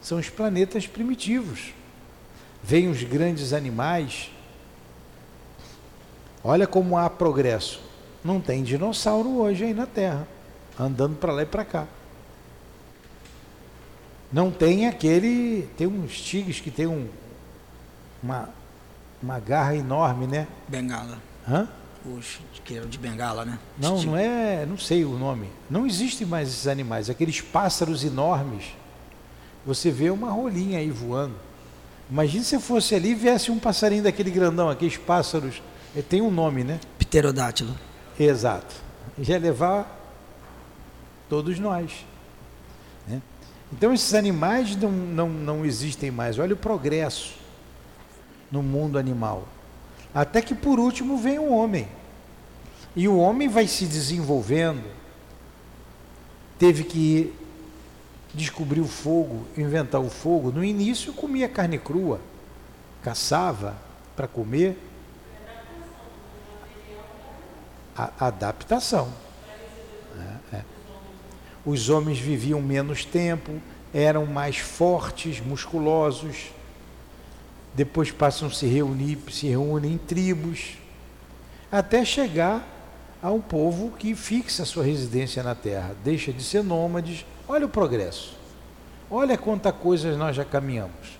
são 0.00 0.18
os 0.18 0.28
planetas 0.28 0.86
primitivos. 0.86 1.72
Vêm 2.62 2.88
os 2.88 3.02
grandes 3.02 3.52
animais. 3.52 4.30
Olha 6.44 6.66
como 6.66 6.98
há 6.98 7.08
progresso. 7.08 7.80
Não 8.24 8.40
tem 8.40 8.62
dinossauro 8.62 9.36
hoje 9.38 9.64
aí 9.64 9.74
na 9.74 9.86
Terra, 9.86 10.26
andando 10.78 11.16
para 11.16 11.32
lá 11.32 11.42
e 11.42 11.46
para 11.46 11.64
cá. 11.64 11.86
Não 14.32 14.50
tem 14.50 14.86
aquele. 14.86 15.68
Tem 15.76 15.86
uns 15.86 16.20
tigres 16.20 16.60
que 16.60 16.70
tem 16.70 16.86
um, 16.86 17.08
uma, 18.22 18.48
uma 19.22 19.38
garra 19.38 19.76
enorme, 19.76 20.26
né? 20.26 20.46
Bengala. 20.68 21.18
Hã? 21.46 21.68
Os 22.04 22.40
que 22.64 22.76
eram 22.76 22.88
de 22.88 22.98
bengala, 22.98 23.44
né? 23.44 23.58
Não, 23.78 24.02
não 24.02 24.16
é. 24.16 24.66
Não 24.66 24.76
sei 24.76 25.04
o 25.04 25.16
nome. 25.16 25.48
Não 25.70 25.86
existem 25.86 26.26
mais 26.26 26.48
esses 26.48 26.66
animais. 26.66 27.08
Aqueles 27.08 27.40
pássaros 27.40 28.04
enormes. 28.04 28.64
Você 29.64 29.90
vê 29.90 30.10
uma 30.10 30.30
rolinha 30.30 30.78
aí 30.78 30.90
voando. 30.90 31.34
Imagina 32.10 32.44
se 32.44 32.58
fosse 32.58 32.94
ali 32.94 33.10
e 33.10 33.14
viesse 33.14 33.50
um 33.50 33.58
passarinho 33.58 34.02
daquele 34.02 34.30
grandão, 34.30 34.68
aqueles 34.68 34.96
pássaros. 34.96 35.62
Tem 36.08 36.20
um 36.20 36.30
nome, 36.30 36.64
né? 36.64 36.80
Pterodátilo. 36.98 37.74
Exato. 38.18 38.74
Já 39.18 39.38
levar 39.38 39.98
todos 41.28 41.58
nós. 41.58 42.04
Né? 43.06 43.22
Então 43.72 43.94
esses 43.94 44.12
animais 44.12 44.76
não, 44.76 44.90
não, 44.90 45.28
não 45.28 45.64
existem 45.64 46.10
mais. 46.10 46.38
Olha 46.38 46.54
o 46.54 46.56
progresso 46.56 47.34
no 48.50 48.62
mundo 48.62 48.98
animal. 48.98 49.46
Até 50.14 50.42
que 50.42 50.54
por 50.54 50.78
último 50.78 51.16
vem 51.16 51.38
o 51.38 51.52
homem. 51.52 51.88
E 52.94 53.08
o 53.08 53.16
homem 53.16 53.48
vai 53.48 53.66
se 53.66 53.86
desenvolvendo. 53.86 54.84
Teve 56.58 56.84
que 56.84 57.32
descobrir 58.34 58.80
o 58.80 58.88
fogo, 58.88 59.46
inventar 59.56 60.00
o 60.00 60.10
fogo. 60.10 60.50
No 60.50 60.64
início 60.64 61.12
comia 61.12 61.48
carne 61.48 61.78
crua, 61.78 62.20
caçava 63.02 63.76
para 64.14 64.28
comer 64.28 64.78
a 67.96 68.26
adaptação. 68.26 69.12
É, 70.52 70.56
é. 70.56 70.64
Os 71.64 71.88
homens 71.88 72.18
viviam 72.18 72.60
menos 72.60 73.04
tempo, 73.04 73.60
eram 73.94 74.26
mais 74.26 74.58
fortes, 74.58 75.40
musculosos, 75.40 76.50
depois 77.74 78.10
passam 78.10 78.48
a 78.48 78.50
se 78.50 78.66
reunir, 78.66 79.18
se 79.30 79.48
reúnem 79.48 79.94
em 79.94 79.98
tribos, 79.98 80.76
até 81.70 82.04
chegar 82.04 82.68
a 83.22 83.30
um 83.30 83.40
povo 83.40 83.92
que 83.98 84.14
fixa 84.14 84.64
sua 84.64 84.84
residência 84.84 85.42
na 85.42 85.54
terra, 85.54 85.94
deixa 86.04 86.32
de 86.32 86.42
ser 86.42 86.62
nômades. 86.62 87.24
Olha 87.48 87.66
o 87.66 87.68
progresso. 87.68 88.36
Olha 89.10 89.38
quanta 89.38 89.72
coisa 89.72 90.16
nós 90.16 90.36
já 90.36 90.44
caminhamos. 90.44 91.18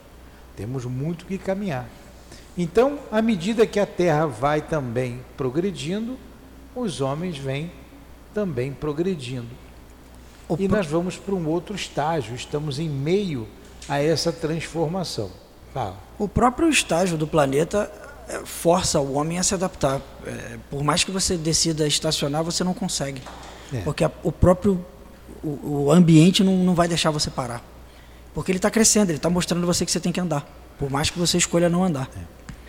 Temos 0.56 0.84
muito 0.84 1.26
que 1.26 1.38
caminhar. 1.38 1.88
Então, 2.56 2.98
à 3.10 3.22
medida 3.22 3.66
que 3.66 3.80
a 3.80 3.86
terra 3.86 4.26
vai 4.26 4.60
também 4.60 5.20
progredindo, 5.36 6.18
os 6.74 7.00
homens 7.00 7.38
vêm 7.38 7.72
também 8.34 8.72
progredindo. 8.72 9.48
O 10.48 10.56
e 10.58 10.68
nós 10.68 10.86
vamos 10.86 11.16
para 11.16 11.34
um 11.34 11.48
outro 11.48 11.74
estágio, 11.74 12.34
estamos 12.34 12.78
em 12.78 12.88
meio 12.88 13.48
a 13.88 14.02
essa 14.02 14.32
transformação. 14.32 15.30
Fala. 15.72 15.96
O 16.22 16.28
próprio 16.28 16.68
estágio 16.68 17.16
do 17.16 17.26
planeta 17.26 17.90
é, 18.28 18.40
força 18.44 19.00
o 19.00 19.14
homem 19.14 19.38
a 19.38 19.42
se 19.42 19.54
adaptar. 19.54 20.00
É, 20.26 20.58
por 20.70 20.82
mais 20.82 21.02
que 21.04 21.10
você 21.10 21.36
decida 21.36 21.86
estacionar, 21.86 22.44
você 22.44 22.62
não 22.62 22.74
consegue. 22.74 23.22
É. 23.72 23.80
Porque 23.80 24.04
a, 24.04 24.10
o 24.22 24.30
próprio 24.30 24.84
o, 25.42 25.84
o 25.86 25.92
ambiente 25.92 26.44
não, 26.44 26.56
não 26.56 26.74
vai 26.74 26.86
deixar 26.86 27.10
você 27.10 27.30
parar. 27.30 27.62
Porque 28.34 28.52
ele 28.52 28.58
está 28.58 28.70
crescendo, 28.70 29.10
ele 29.10 29.18
está 29.18 29.28
mostrando 29.28 29.66
você 29.66 29.84
que 29.84 29.90
você 29.90 30.00
tem 30.00 30.12
que 30.12 30.20
andar. 30.20 30.46
Por 30.78 30.90
mais 30.90 31.10
que 31.10 31.18
você 31.18 31.36
escolha 31.36 31.68
não 31.68 31.84
andar. 31.84 32.08
É. 32.16 32.20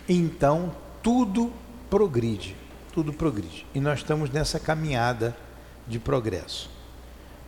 Então, 0.08 0.72
tudo 1.02 1.52
progride 1.88 2.56
tudo 2.94 3.12
progride. 3.12 3.66
E 3.74 3.80
nós 3.80 3.98
estamos 3.98 4.30
nessa 4.30 4.60
caminhada 4.60 5.36
de 5.86 5.98
progresso. 5.98 6.70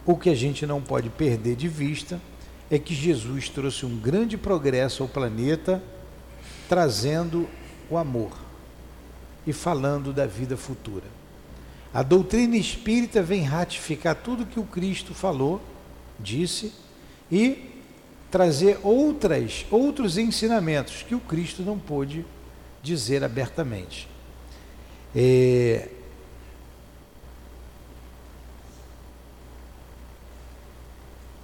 O 0.05 0.17
que 0.17 0.29
a 0.29 0.35
gente 0.35 0.67
não 0.67 0.83
pode 0.83 1.09
perder 1.09 1.55
de 1.55 1.69
vista 1.69 2.21
é 2.69 2.81
que 2.81 2.93
Jesus 2.93 3.49
trouxe 3.49 3.87
um 3.87 3.97
grande 3.97 4.37
progresso 4.37 5.05
ao 5.05 5.09
planeta, 5.09 5.81
trazendo 6.69 7.49
o 7.91 7.97
amor 7.97 8.33
e 9.47 9.53
falando 9.53 10.13
da 10.13 10.27
vida 10.27 10.57
futura. 10.57 11.05
A 11.95 12.03
doutrina 12.03 12.57
espírita 12.57 13.23
vem 13.23 13.43
ratificar 13.43 14.15
tudo 14.15 14.45
que 14.45 14.61
o 14.61 14.65
Cristo 14.65 15.15
falou, 15.15 15.63
disse 16.19 16.73
e 17.31 17.71
trazer 18.31 18.79
outras 18.83 19.65
outros 19.71 20.19
ensinamentos 20.19 21.03
que 21.03 21.15
o 21.15 21.21
Cristo 21.21 21.63
não 21.63 21.79
pôde 21.79 22.27
dizer 22.83 23.25
abertamente. 23.25 24.09
É, 25.15 25.89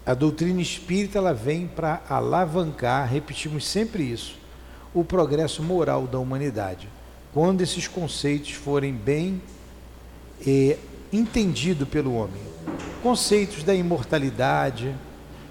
a 0.04 0.12
doutrina 0.12 0.60
espírita 0.60 1.18
ela 1.18 1.32
vem 1.32 1.66
para 1.66 2.02
alavancar, 2.08 3.08
repetimos 3.08 3.66
sempre 3.66 4.02
isso, 4.02 4.41
o 4.94 5.04
progresso 5.04 5.62
moral 5.62 6.06
da 6.06 6.18
humanidade. 6.18 6.88
Quando 7.32 7.62
esses 7.62 7.88
conceitos 7.88 8.52
forem 8.52 8.92
bem 8.92 9.40
é, 10.46 10.76
entendidos 11.12 11.88
pelo 11.88 12.14
homem, 12.14 12.42
conceitos 13.02 13.62
da 13.62 13.74
imortalidade, 13.74 14.94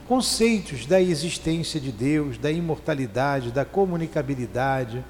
conceitos 0.08 0.86
da 0.86 1.02
existência 1.02 1.80
de 1.80 1.92
Deus, 1.92 2.38
da 2.38 2.52
imortalidade, 2.52 3.52
da 3.52 3.66
comunicabilidade, 3.66 5.04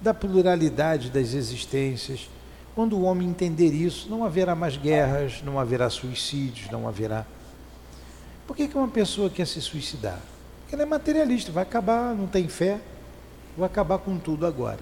da 0.00 0.12
pluralidade 0.12 1.10
das 1.10 1.34
existências, 1.34 2.28
Quando 2.74 2.96
o 2.96 3.02
homem 3.02 3.28
entender 3.28 3.72
isso, 3.72 4.08
não 4.08 4.24
haverá 4.24 4.54
mais 4.54 4.76
guerras, 4.76 5.42
não 5.44 5.58
haverá 5.58 5.90
suicídios, 5.90 6.70
não 6.70 6.86
haverá. 6.86 7.26
Por 8.46 8.56
que, 8.56 8.68
que 8.68 8.76
uma 8.76 8.86
pessoa 8.86 9.28
quer 9.28 9.48
se 9.48 9.60
suicidar? 9.60 10.20
Porque 10.60 10.76
ela 10.76 10.84
é 10.84 10.86
materialista, 10.86 11.50
vai 11.50 11.64
acabar, 11.64 12.14
não 12.14 12.28
tem 12.28 12.46
fé, 12.46 12.78
vou 13.58 13.66
acabar 13.66 13.98
com 13.98 14.16
tudo 14.18 14.46
agora. 14.46 14.78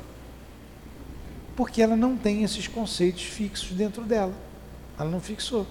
Porque 1.56 1.80
ela 1.80 1.96
não 1.96 2.14
tem 2.14 2.44
esses 2.44 2.68
conceitos 2.68 3.22
fixos 3.22 3.70
dentro 3.70 4.02
dela. 4.02 4.34
Ela 4.98 5.10
não 5.10 5.20
fixou. 5.20 5.66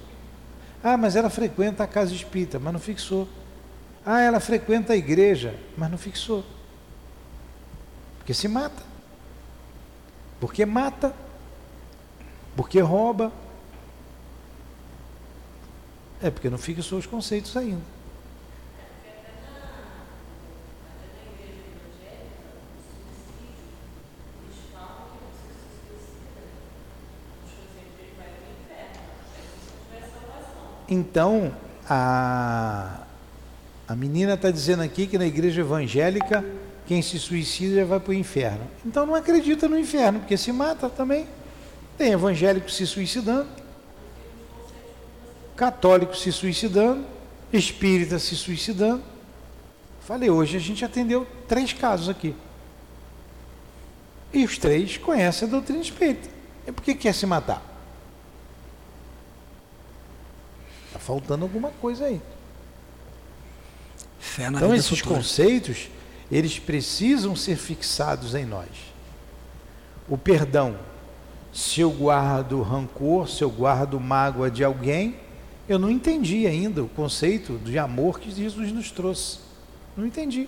Ah, 0.83 0.97
mas 0.97 1.15
ela 1.15 1.29
frequenta 1.29 1.83
a 1.83 1.87
casa 1.87 2.13
espírita, 2.13 2.57
mas 2.57 2.73
não 2.73 2.79
fixou. 2.79 3.27
Ah, 4.03 4.21
ela 4.21 4.39
frequenta 4.39 4.93
a 4.93 4.95
igreja, 4.95 5.55
mas 5.77 5.91
não 5.91 5.99
fixou. 5.99 6.43
Porque 8.17 8.33
se 8.33 8.47
mata. 8.47 8.81
Porque 10.39 10.65
mata. 10.65 11.13
Porque 12.55 12.79
rouba. 12.79 13.31
É 16.23 16.31
porque 16.31 16.49
não 16.49 16.57
fixou 16.57 16.97
os 16.97 17.05
conceitos 17.05 17.55
ainda. 17.55 17.94
Então, 30.87 31.51
a, 31.89 33.01
a 33.87 33.95
menina 33.95 34.33
está 34.33 34.51
dizendo 34.51 34.83
aqui 34.83 35.07
que 35.07 35.17
na 35.17 35.25
igreja 35.25 35.61
evangélica 35.61 36.43
quem 36.87 37.01
se 37.01 37.17
suicida 37.19 37.85
vai 37.85 37.99
para 37.99 38.11
o 38.11 38.13
inferno. 38.13 38.67
Então 38.85 39.05
não 39.05 39.15
acredita 39.15 39.67
no 39.67 39.77
inferno, 39.77 40.19
porque 40.19 40.37
se 40.37 40.51
mata 40.51 40.89
também. 40.89 41.27
Tem 41.97 42.11
evangélico 42.11 42.69
se 42.69 42.85
suicidando, 42.85 43.47
católico 45.55 46.15
se 46.15 46.31
suicidando, 46.31 47.05
espírita 47.51 48.19
se 48.19 48.35
suicidando. 48.35 49.03
Falei, 50.01 50.29
hoje 50.29 50.57
a 50.57 50.59
gente 50.59 50.85
atendeu 50.85 51.25
três 51.47 51.73
casos 51.73 52.09
aqui. 52.09 52.35
E 54.33 54.43
os 54.43 54.57
três 54.57 54.97
conhecem 54.97 55.47
a 55.47 55.51
doutrina 55.51 55.81
espírita. 55.81 56.29
E 56.67 56.71
por 56.71 56.83
que 56.83 56.93
quer 56.93 57.13
se 57.13 57.25
matar? 57.25 57.74
Está 60.95 60.99
faltando 60.99 61.43
alguma 61.43 61.71
coisa 61.71 62.05
aí. 62.05 62.21
então 64.39 64.73
esses 64.73 64.99
futura. 64.99 65.17
conceitos 65.17 65.89
eles 66.31 66.57
precisam 66.57 67.35
ser 67.35 67.57
fixados 67.57 68.33
em 68.33 68.45
nós. 68.45 68.69
O 70.07 70.17
perdão, 70.17 70.79
se 71.51 71.81
eu 71.81 71.91
guardo 71.91 72.61
rancor, 72.61 73.27
se 73.27 73.43
eu 73.43 73.49
guardo 73.49 73.99
mágoa 73.99 74.49
de 74.49 74.63
alguém, 74.63 75.17
eu 75.67 75.77
não 75.77 75.89
entendi 75.89 76.47
ainda 76.47 76.81
o 76.81 76.87
conceito 76.87 77.57
de 77.57 77.77
amor 77.77 78.17
que 78.17 78.31
Jesus 78.31 78.71
nos 78.71 78.89
trouxe. 78.89 79.39
Não 79.97 80.05
entendi. 80.05 80.47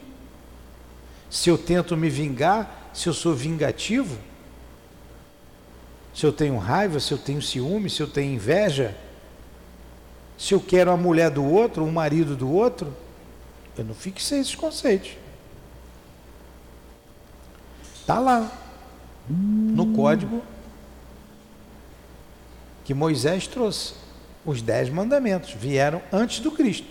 Se 1.30 1.50
eu 1.50 1.58
tento 1.58 1.98
me 1.98 2.10
vingar, 2.10 2.89
se 2.94 3.10
eu 3.10 3.13
sou 3.13 3.36
vingativo, 3.36 4.18
se 6.13 6.25
eu 6.25 6.32
tenho 6.32 6.58
raiva, 6.58 7.01
se 7.01 7.12
eu 7.12 7.18
tenho 7.18 7.42
ciúme, 7.42 7.89
se 7.89 8.01
eu 8.01 8.08
tenho 8.08 8.34
inveja, 8.34 8.96
se 10.38 10.53
eu 10.53 10.60
quero 10.60 10.91
a 10.91 10.98
mulher 10.98 11.32
do 11.32 11.44
outro, 11.44 11.84
o 11.84 11.91
marido 11.91 12.36
do 12.36 12.51
outro, 12.51 12.94
eu 13.77 13.84
não 13.84 13.96
fixei 13.96 14.39
esses 14.39 14.56
conceitos. 14.56 15.12
Está 18.00 18.20
lá, 18.20 18.50
no 19.29 19.94
código 19.94 20.41
que 22.86 22.94
Moisés 22.94 23.48
trouxe. 23.48 23.94
Os 24.46 24.62
dez 24.62 24.89
mandamentos 24.89 25.51
vieram 25.51 26.01
antes 26.12 26.39
do 26.39 26.51
Cristo. 26.51 26.88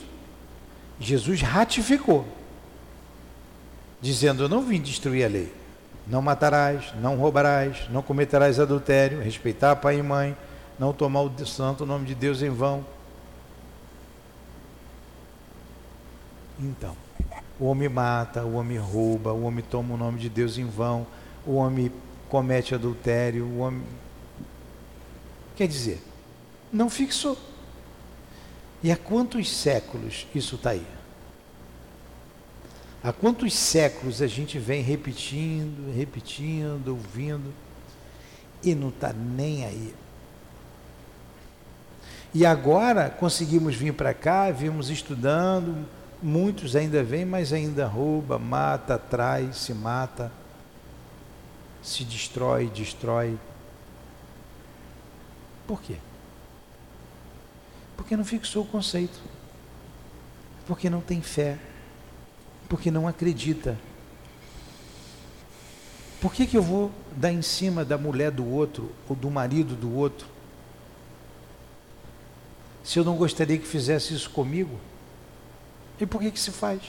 Jesus 1.00 1.41
ratificou, 1.41 2.27
dizendo: 4.01 4.42
Eu 4.42 4.49
não 4.49 4.61
vim 4.61 4.81
destruir 4.81 5.25
a 5.25 5.29
lei. 5.29 5.53
Não 6.07 6.20
matarás, 6.20 6.92
não 7.01 7.16
roubarás, 7.16 7.88
não 7.90 8.03
cometerás 8.03 8.61
adultério, 8.61 9.23
respeitar 9.23 9.75
pai 9.77 9.99
e 9.99 10.03
mãe, 10.03 10.37
não 10.79 10.92
tomar 10.92 11.23
o 11.23 11.47
santo 11.47 11.87
nome 11.87 12.05
de 12.05 12.14
Deus 12.14 12.42
em 12.42 12.51
vão. 12.51 12.85
Então, 16.59 16.97
o 17.59 17.66
homem 17.66 17.88
mata, 17.88 18.45
o 18.45 18.55
homem 18.55 18.79
rouba, 18.79 19.33
o 19.33 19.45
homem 19.45 19.64
toma 19.69 19.95
o 19.95 19.97
nome 19.97 20.19
de 20.19 20.29
Deus 20.29 20.59
em 20.59 20.66
vão, 20.66 21.07
o 21.47 21.55
homem 21.55 21.92
comete 22.29 22.75
adultério, 22.75 23.45
o 23.45 23.59
homem. 23.59 23.83
Quer 25.55 25.69
dizer, 25.69 26.03
não 26.73 26.88
fixou. 26.90 27.37
E 28.83 28.90
há 28.90 28.97
quantos 28.97 29.51
séculos 29.51 30.27
isso 30.35 30.57
está 30.57 30.71
aí? 30.71 30.87
Há 33.03 33.12
quantos 33.12 33.55
séculos 33.55 34.21
a 34.21 34.27
gente 34.27 34.59
vem 34.59 34.83
repetindo, 34.83 35.95
repetindo, 35.97 36.88
ouvindo, 36.88 37.53
e 38.62 38.75
não 38.75 38.88
está 38.88 39.12
nem 39.12 39.64
aí. 39.64 39.95
E 42.35 42.45
agora 42.45 43.09
conseguimos 43.09 43.75
vir 43.75 43.92
para 43.95 44.12
cá, 44.12 44.51
vimos 44.51 44.90
estudando, 44.90 45.87
Muitos 46.29 46.75
ainda 46.75 47.05
vêm, 47.05 47.25
mas 47.25 47.53
ainda 47.53 47.87
rouba, 47.87 48.37
mata, 48.37 48.99
trai, 48.99 49.53
se 49.53 49.73
mata, 49.73 50.33
se 51.81 52.03
destrói, 52.03 52.67
destrói. 52.67 53.39
Por 55.69 55.81
quê? 55.81 55.99
Porque 57.97 58.17
não 58.17 58.25
fixou 58.25 58.65
o 58.65 58.67
conceito. 58.67 59.21
Porque 60.67 60.91
não 60.91 61.01
tem 61.01 61.23
fé. 61.23 61.61
Porque 62.69 62.91
não 62.91 63.07
acredita. 63.07 63.79
Por 66.21 66.35
que, 66.35 66.45
que 66.45 66.57
eu 66.57 66.62
vou 66.62 66.91
dar 67.17 67.31
em 67.31 67.41
cima 67.41 67.85
da 67.85 67.97
mulher 67.97 68.33
do 68.33 68.45
outro 68.45 68.91
ou 69.09 69.15
do 69.15 69.31
marido 69.31 69.77
do 69.77 69.95
outro? 69.95 70.27
Se 72.83 72.99
eu 72.99 73.05
não 73.05 73.15
gostaria 73.15 73.57
que 73.57 73.65
fizesse 73.69 74.12
isso 74.12 74.29
comigo? 74.29 74.77
E 76.00 76.06
por 76.06 76.20
que, 76.20 76.30
que 76.30 76.40
se 76.40 76.50
faz? 76.50 76.80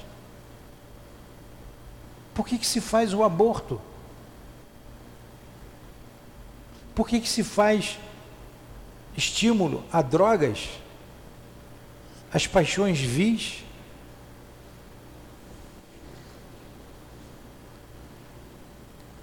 Por 2.33 2.45
que, 2.45 2.57
que 2.57 2.67
se 2.67 2.81
faz 2.81 3.13
o 3.13 3.23
aborto? 3.23 3.81
Por 6.93 7.07
que, 7.07 7.19
que 7.19 7.29
se 7.29 7.43
faz 7.43 7.97
estímulo 9.15 9.83
a 9.91 10.01
drogas, 10.01 10.69
as 12.31 12.45
paixões 12.45 12.99
vis? 12.99 13.63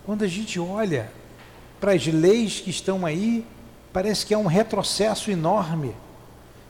Quando 0.05 0.25
a 0.25 0.29
gente 0.29 0.59
olha 0.59 1.13
para 1.81 1.93
as 1.93 2.07
leis 2.07 2.61
que 2.61 2.71
estão 2.71 3.05
aí, 3.05 3.47
parece 3.93 4.25
que 4.25 4.35
é 4.35 4.39
um 4.39 4.47
retrocesso 4.47 5.31
enorme 5.31 5.95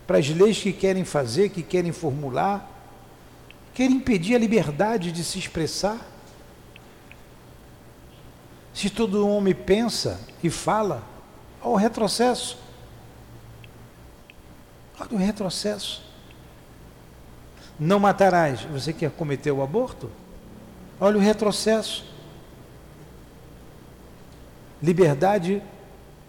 para 0.06 0.18
as 0.18 0.28
leis 0.28 0.58
que 0.58 0.72
querem 0.72 1.04
fazer, 1.04 1.48
que 1.48 1.62
querem 1.62 1.92
formular 1.92 2.73
quer 3.74 3.90
impedir 3.90 4.36
a 4.36 4.38
liberdade 4.38 5.10
de 5.10 5.24
se 5.24 5.38
expressar? 5.38 5.98
Se 8.72 8.88
todo 8.88 9.28
homem 9.28 9.54
pensa 9.54 10.20
e 10.42 10.48
fala, 10.48 11.02
olha 11.60 11.72
o 11.72 11.76
retrocesso. 11.76 12.58
Olha 14.98 15.10
o 15.12 15.16
retrocesso. 15.16 16.02
Não 17.78 17.98
matarás. 17.98 18.62
Você 18.62 18.92
quer 18.92 19.10
cometer 19.10 19.50
o 19.50 19.62
aborto? 19.62 20.10
Olha 21.00 21.16
o 21.16 21.20
retrocesso. 21.20 22.04
Liberdade 24.82 25.62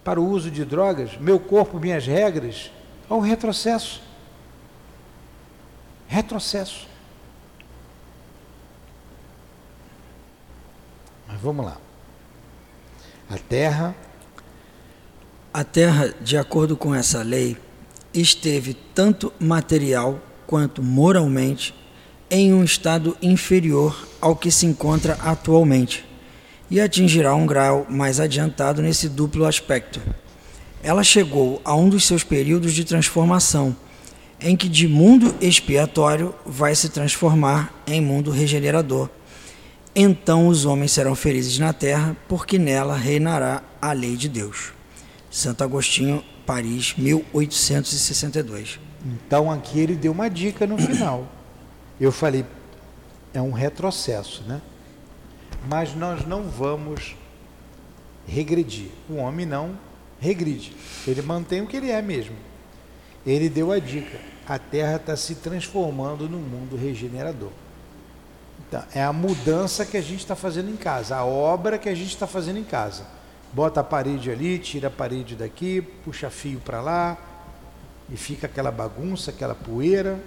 para 0.02 0.20
o 0.20 0.28
uso 0.28 0.50
de 0.50 0.64
drogas, 0.64 1.16
meu 1.16 1.38
corpo, 1.38 1.80
minhas 1.80 2.06
regras. 2.06 2.70
Olha 3.10 3.18
o 3.18 3.22
retrocesso. 3.22 4.02
Retrocesso. 6.06 6.86
Vamos 11.46 11.64
lá. 11.64 11.78
A 13.30 13.38
terra. 13.38 13.94
A 15.54 15.64
terra, 15.64 16.14
de 16.20 16.36
acordo 16.36 16.76
com 16.76 16.94
essa 16.94 17.22
lei, 17.22 17.56
esteve 18.12 18.74
tanto 18.74 19.32
material 19.38 20.20
quanto 20.46 20.82
moralmente 20.82 21.74
em 22.30 22.52
um 22.52 22.62
estado 22.62 23.16
inferior 23.22 24.06
ao 24.20 24.36
que 24.36 24.50
se 24.50 24.66
encontra 24.66 25.14
atualmente 25.14 26.04
e 26.68 26.80
atingirá 26.80 27.34
um 27.34 27.46
grau 27.46 27.86
mais 27.88 28.18
adiantado 28.18 28.82
nesse 28.82 29.08
duplo 29.08 29.46
aspecto. 29.46 30.02
Ela 30.82 31.04
chegou 31.04 31.60
a 31.64 31.74
um 31.74 31.88
dos 31.88 32.04
seus 32.04 32.24
períodos 32.24 32.74
de 32.74 32.84
transformação, 32.84 33.74
em 34.40 34.56
que 34.56 34.68
de 34.68 34.86
mundo 34.88 35.34
expiatório 35.40 36.34
vai 36.44 36.74
se 36.74 36.88
transformar 36.88 37.72
em 37.86 38.00
mundo 38.00 38.30
regenerador 38.30 39.08
então 39.98 40.46
os 40.48 40.66
homens 40.66 40.92
serão 40.92 41.14
felizes 41.14 41.58
na 41.58 41.72
terra, 41.72 42.14
porque 42.28 42.58
nela 42.58 42.94
reinará 42.94 43.62
a 43.80 43.92
lei 43.92 44.14
de 44.14 44.28
Deus. 44.28 44.74
Santo 45.30 45.64
Agostinho, 45.64 46.22
Paris, 46.44 46.94
1862. 46.98 48.78
Então 49.06 49.50
aqui 49.50 49.80
ele 49.80 49.94
deu 49.94 50.12
uma 50.12 50.28
dica 50.28 50.66
no 50.66 50.76
final. 50.76 51.26
Eu 51.98 52.12
falei, 52.12 52.44
é 53.32 53.40
um 53.40 53.52
retrocesso, 53.52 54.42
né? 54.42 54.60
Mas 55.66 55.94
nós 55.94 56.26
não 56.26 56.42
vamos 56.42 57.16
regredir. 58.26 58.90
O 59.08 59.14
homem 59.14 59.46
não 59.46 59.78
regride. 60.20 60.76
Ele 61.06 61.22
mantém 61.22 61.62
o 61.62 61.66
que 61.66 61.78
ele 61.78 61.90
é 61.90 62.02
mesmo. 62.02 62.36
Ele 63.26 63.48
deu 63.48 63.72
a 63.72 63.78
dica. 63.78 64.20
A 64.46 64.58
Terra 64.58 64.96
está 64.96 65.16
se 65.16 65.36
transformando 65.36 66.28
num 66.28 66.38
mundo 66.38 66.76
regenerador. 66.76 67.50
Então, 68.68 68.82
é 68.94 69.02
a 69.02 69.12
mudança 69.12 69.86
que 69.86 69.96
a 69.96 70.02
gente 70.02 70.20
está 70.20 70.34
fazendo 70.34 70.70
em 70.70 70.76
casa, 70.76 71.16
a 71.16 71.24
obra 71.24 71.78
que 71.78 71.88
a 71.88 71.94
gente 71.94 72.08
está 72.08 72.26
fazendo 72.26 72.58
em 72.58 72.64
casa. 72.64 73.04
Bota 73.52 73.80
a 73.80 73.84
parede 73.84 74.30
ali, 74.30 74.58
tira 74.58 74.88
a 74.88 74.90
parede 74.90 75.36
daqui, 75.36 75.80
puxa 75.80 76.28
fio 76.30 76.60
para 76.60 76.80
lá, 76.80 77.16
e 78.10 78.16
fica 78.16 78.46
aquela 78.46 78.70
bagunça, 78.70 79.30
aquela 79.30 79.54
poeira. 79.54 80.18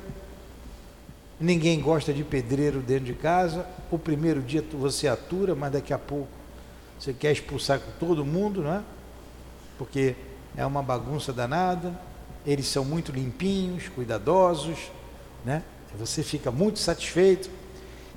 Ninguém 1.40 1.80
gosta 1.80 2.14
de 2.14 2.24
pedreiro 2.24 2.80
dentro 2.80 3.06
de 3.06 3.14
casa. 3.14 3.66
O 3.90 3.98
primeiro 3.98 4.42
dia 4.42 4.64
você 4.74 5.08
atura, 5.08 5.56
mas 5.56 5.72
daqui 5.72 5.94
a 5.94 6.00
pouco 6.00 6.28
você 7.00 7.14
quer 7.14 7.32
expulsar 7.32 7.80
todo 8.00 8.26
mundo, 8.26 8.62
não 8.62 8.74
é? 8.74 8.82
Porque 9.78 10.16
é 10.56 10.66
uma 10.66 10.84
bagunça 10.84 11.32
danada. 11.32 11.98
Eles 12.46 12.68
são 12.68 12.84
muito 12.84 13.12
limpinhos, 13.12 13.88
cuidadosos, 13.88 14.92
né? 15.46 15.64
Você 15.98 16.24
fica 16.24 16.52
muito 16.52 16.80
satisfeito. 16.80 17.50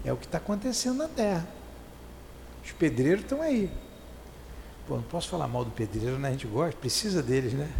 É 0.05 0.13
o 0.13 0.17
que 0.17 0.27
está 0.27 0.39
acontecendo 0.39 0.99
na 0.99 1.09
terra. 1.09 1.47
Os 2.65 2.73
pedreiros 2.73 3.23
estão 3.23 3.41
aí. 3.41 3.71
Pô, 4.87 4.97
não 4.97 5.03
posso 5.03 5.29
falar 5.29 5.47
mal 5.47 5.65
do 5.65 5.71
pedreiro, 5.71 6.19
né? 6.19 6.29
A 6.29 6.33
gente 6.33 6.47
gosta, 6.47 6.77
precisa 6.79 7.23
deles, 7.23 7.53
né? 7.53 7.71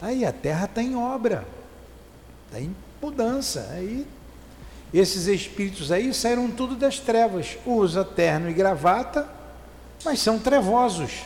Tá 0.00 0.06
aí, 0.06 0.24
a 0.24 0.32
terra 0.32 0.64
está 0.64 0.82
em 0.82 0.96
obra, 0.96 1.46
está 2.46 2.60
em 2.60 2.74
mudança. 3.00 3.68
Aí, 3.72 4.06
esses 4.92 5.26
espíritos 5.26 5.92
aí 5.92 6.12
saíram 6.14 6.50
tudo 6.50 6.74
das 6.74 6.98
trevas. 6.98 7.58
Usa 7.66 8.04
terno 8.04 8.48
e 8.48 8.54
gravata, 8.54 9.28
mas 10.04 10.20
são 10.20 10.38
trevosos. 10.38 11.24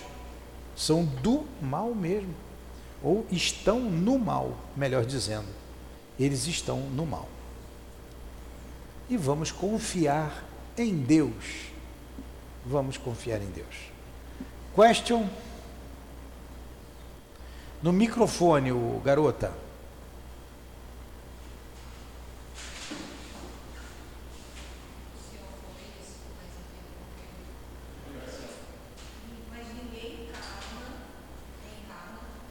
São 0.77 1.05
do 1.05 1.45
mal 1.63 1.95
mesmo. 1.95 2.35
Ou 3.03 3.25
estão 3.31 3.79
no 3.79 4.19
mal, 4.19 4.57
melhor 4.77 5.05
dizendo. 5.05 5.47
Eles 6.19 6.47
estão 6.49 6.81
no 6.81 7.07
mal 7.07 7.29
e 9.09 9.17
vamos 9.17 9.51
confiar 9.51 10.45
em 10.77 10.97
Deus. 10.97 11.69
Vamos 12.65 12.97
confiar 12.97 13.41
em 13.41 13.51
Deus. 13.51 13.91
Question? 14.75 15.29
No 17.83 17.93
microfone, 17.93 18.73
o 18.73 19.01
garota. 19.05 19.53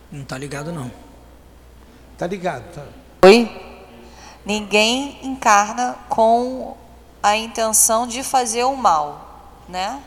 Não 0.10 0.24
está 0.24 0.38
ligado 0.38 0.72
não. 0.72 0.92
Tá 2.18 2.26
ligado, 2.26 2.74
tá. 2.74 2.88
Oi? 3.28 3.77
Ninguém 4.48 5.20
encarna 5.24 5.98
com 6.08 6.78
a 7.22 7.36
intenção 7.36 8.08
de 8.08 8.24
fazer 8.24 8.64
o 8.64 8.78
mal, 8.78 9.52
né? 9.68 10.02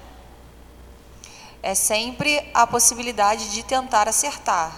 É 1.62 1.74
sempre 1.74 2.48
a 2.54 2.66
possibilidade 2.66 3.50
de 3.50 3.62
tentar 3.62 4.08
acertar. 4.08 4.72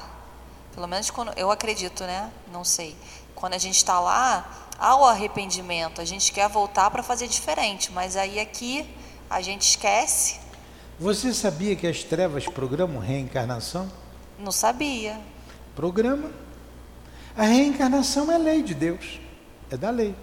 Pelo 0.74 0.88
menos 0.88 1.10
quando 1.10 1.32
eu 1.36 1.48
acredito, 1.48 2.02
né? 2.02 2.28
Não 2.52 2.64
sei. 2.64 2.96
Quando 3.36 3.54
a 3.54 3.58
gente 3.58 3.76
está 3.76 4.00
lá, 4.00 4.44
há 4.80 4.96
o 4.96 5.04
arrependimento, 5.04 6.00
a 6.00 6.04
gente 6.04 6.32
quer 6.32 6.48
voltar 6.48 6.90
para 6.90 7.04
fazer 7.04 7.28
diferente, 7.28 7.92
mas 7.92 8.16
aí 8.16 8.40
aqui 8.40 8.84
a 9.30 9.40
gente 9.40 9.62
esquece. 9.62 10.40
Você 10.98 11.32
sabia 11.32 11.76
que 11.76 11.86
as 11.86 12.02
trevas 12.02 12.46
programam 12.46 13.00
reencarnação? 13.00 13.88
Não 14.40 14.50
sabia. 14.50 15.20
Programa. 15.76 16.32
A 17.36 17.44
reencarnação 17.44 18.28
é 18.32 18.36
lei 18.36 18.60
de 18.60 18.74
Deus 18.74 19.21
é 19.74 19.76
da 19.76 19.90
lei. 19.90 20.14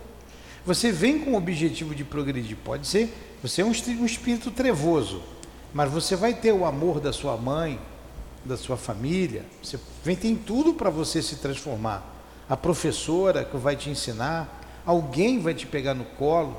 Você 0.65 0.91
vem 0.91 1.19
com 1.19 1.31
o 1.31 1.38
objetivo 1.38 1.95
de 1.95 2.03
progredir, 2.03 2.57
pode 2.63 2.85
ser, 2.85 3.13
você 3.41 3.62
é 3.62 3.65
um, 3.65 3.69
um 3.69 4.05
espírito 4.05 4.51
trevoso, 4.51 5.23
mas 5.73 5.91
você 5.91 6.15
vai 6.15 6.33
ter 6.33 6.51
o 6.51 6.65
amor 6.65 6.99
da 6.99 7.12
sua 7.13 7.38
mãe, 7.38 7.79
da 8.43 8.57
sua 8.57 8.77
família, 8.77 9.45
você 9.62 9.79
vem, 10.03 10.15
tem 10.15 10.35
tudo 10.35 10.73
para 10.73 10.89
você 10.89 11.21
se 11.21 11.38
transformar. 11.38 12.17
A 12.47 12.57
professora 12.57 13.43
que 13.43 13.57
vai 13.57 13.75
te 13.75 13.89
ensinar, 13.89 14.81
alguém 14.85 15.39
vai 15.39 15.53
te 15.53 15.65
pegar 15.65 15.93
no 15.93 16.05
colo, 16.05 16.55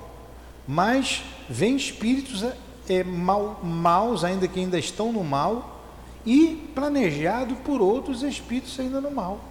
mas 0.66 1.22
vem 1.48 1.76
espíritos 1.76 2.44
é, 2.88 3.04
mal, 3.04 3.60
maus, 3.62 4.24
ainda 4.24 4.46
que 4.46 4.60
ainda 4.60 4.78
estão 4.78 5.12
no 5.12 5.24
mal, 5.24 5.80
e 6.24 6.70
planejado 6.74 7.56
por 7.56 7.80
outros 7.80 8.22
espíritos 8.22 8.78
ainda 8.78 9.00
no 9.00 9.10
mal. 9.10 9.49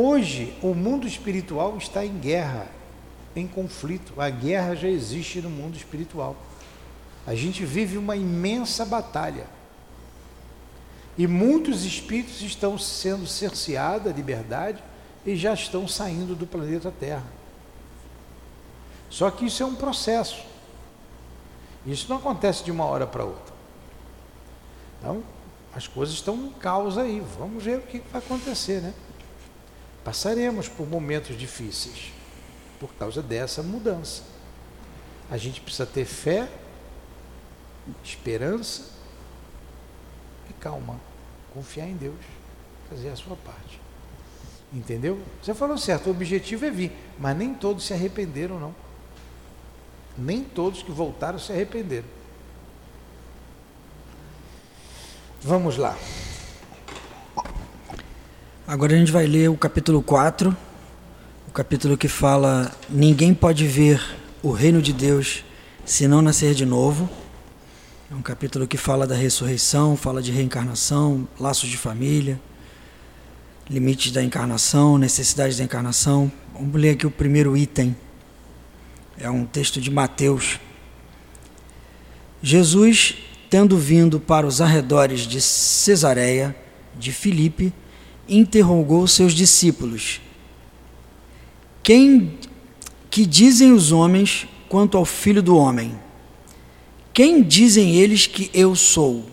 Hoje, 0.00 0.56
o 0.62 0.76
mundo 0.76 1.08
espiritual 1.08 1.76
está 1.76 2.06
em 2.06 2.20
guerra, 2.20 2.68
em 3.34 3.48
conflito. 3.48 4.20
A 4.20 4.30
guerra 4.30 4.76
já 4.76 4.86
existe 4.86 5.40
no 5.40 5.50
mundo 5.50 5.76
espiritual. 5.76 6.36
A 7.26 7.34
gente 7.34 7.64
vive 7.64 7.98
uma 7.98 8.14
imensa 8.14 8.84
batalha. 8.84 9.48
E 11.16 11.26
muitos 11.26 11.84
espíritos 11.84 12.40
estão 12.42 12.78
sendo 12.78 13.26
cerceados 13.26 14.06
a 14.06 14.14
liberdade 14.14 14.80
e 15.26 15.34
já 15.34 15.52
estão 15.52 15.88
saindo 15.88 16.36
do 16.36 16.46
planeta 16.46 16.92
Terra. 16.92 17.26
Só 19.10 19.32
que 19.32 19.46
isso 19.46 19.64
é 19.64 19.66
um 19.66 19.74
processo. 19.74 20.44
Isso 21.84 22.08
não 22.08 22.18
acontece 22.18 22.62
de 22.62 22.70
uma 22.70 22.84
hora 22.84 23.04
para 23.04 23.24
outra. 23.24 23.52
Então, 25.00 25.24
as 25.74 25.88
coisas 25.88 26.14
estão 26.14 26.36
em 26.36 26.50
causa 26.50 27.02
aí. 27.02 27.20
Vamos 27.36 27.64
ver 27.64 27.78
o 27.78 27.82
que 27.82 27.98
vai 28.12 28.22
acontecer, 28.22 28.80
né? 28.80 28.94
Passaremos 30.04 30.68
por 30.68 30.86
momentos 30.88 31.36
difíceis 31.36 32.12
por 32.78 32.92
causa 32.94 33.20
dessa 33.20 33.62
mudança. 33.62 34.22
A 35.30 35.36
gente 35.36 35.60
precisa 35.60 35.84
ter 35.84 36.04
fé, 36.04 36.48
esperança 38.02 38.84
e 40.48 40.52
calma. 40.54 40.98
Confiar 41.52 41.86
em 41.86 41.96
Deus, 41.96 42.18
fazer 42.88 43.10
a 43.10 43.16
sua 43.16 43.36
parte. 43.36 43.80
Entendeu? 44.72 45.20
Você 45.42 45.54
falou 45.54 45.78
certo, 45.78 46.08
o 46.08 46.10
objetivo 46.10 46.66
é 46.66 46.70
vir, 46.70 46.92
mas 47.18 47.36
nem 47.36 47.54
todos 47.54 47.84
se 47.84 47.92
arrependeram, 47.92 48.60
não. 48.60 48.74
Nem 50.16 50.42
todos 50.44 50.82
que 50.82 50.90
voltaram 50.90 51.38
se 51.38 51.52
arrependeram. 51.52 52.08
Vamos 55.40 55.76
lá. 55.76 55.96
Agora 58.68 58.94
a 58.94 58.98
gente 58.98 59.10
vai 59.10 59.24
ler 59.26 59.48
o 59.48 59.56
capítulo 59.56 60.02
4, 60.02 60.54
o 61.48 61.50
capítulo 61.52 61.96
que 61.96 62.06
fala: 62.06 62.70
Ninguém 62.86 63.32
pode 63.32 63.66
ver 63.66 63.98
o 64.42 64.50
reino 64.50 64.82
de 64.82 64.92
Deus 64.92 65.42
se 65.86 66.06
não 66.06 66.20
nascer 66.20 66.52
de 66.52 66.66
novo. 66.66 67.08
É 68.12 68.14
um 68.14 68.20
capítulo 68.20 68.68
que 68.68 68.76
fala 68.76 69.06
da 69.06 69.14
ressurreição, 69.14 69.96
fala 69.96 70.20
de 70.20 70.30
reencarnação, 70.30 71.26
laços 71.40 71.70
de 71.70 71.78
família, 71.78 72.38
limites 73.70 74.12
da 74.12 74.22
encarnação, 74.22 74.98
necessidades 74.98 75.56
da 75.56 75.64
encarnação. 75.64 76.30
Vamos 76.52 76.78
ler 76.78 76.90
aqui 76.90 77.06
o 77.06 77.10
primeiro 77.10 77.56
item. 77.56 77.96
É 79.18 79.30
um 79.30 79.46
texto 79.46 79.80
de 79.80 79.90
Mateus. 79.90 80.60
Jesus, 82.42 83.14
tendo 83.48 83.78
vindo 83.78 84.20
para 84.20 84.46
os 84.46 84.60
arredores 84.60 85.20
de 85.20 85.40
Cesareia, 85.40 86.54
de 86.98 87.12
Filipe, 87.12 87.72
interrogou 88.28 89.06
seus 89.06 89.32
discípulos: 89.32 90.20
Quem 91.82 92.38
que 93.10 93.24
dizem 93.24 93.72
os 93.72 93.90
homens 93.90 94.46
quanto 94.68 94.96
ao 94.98 95.04
filho 95.04 95.42
do 95.42 95.56
homem? 95.56 95.94
Quem 97.12 97.42
dizem 97.42 97.96
eles 97.96 98.26
que 98.26 98.50
eu 98.52 98.76
sou? 98.76 99.24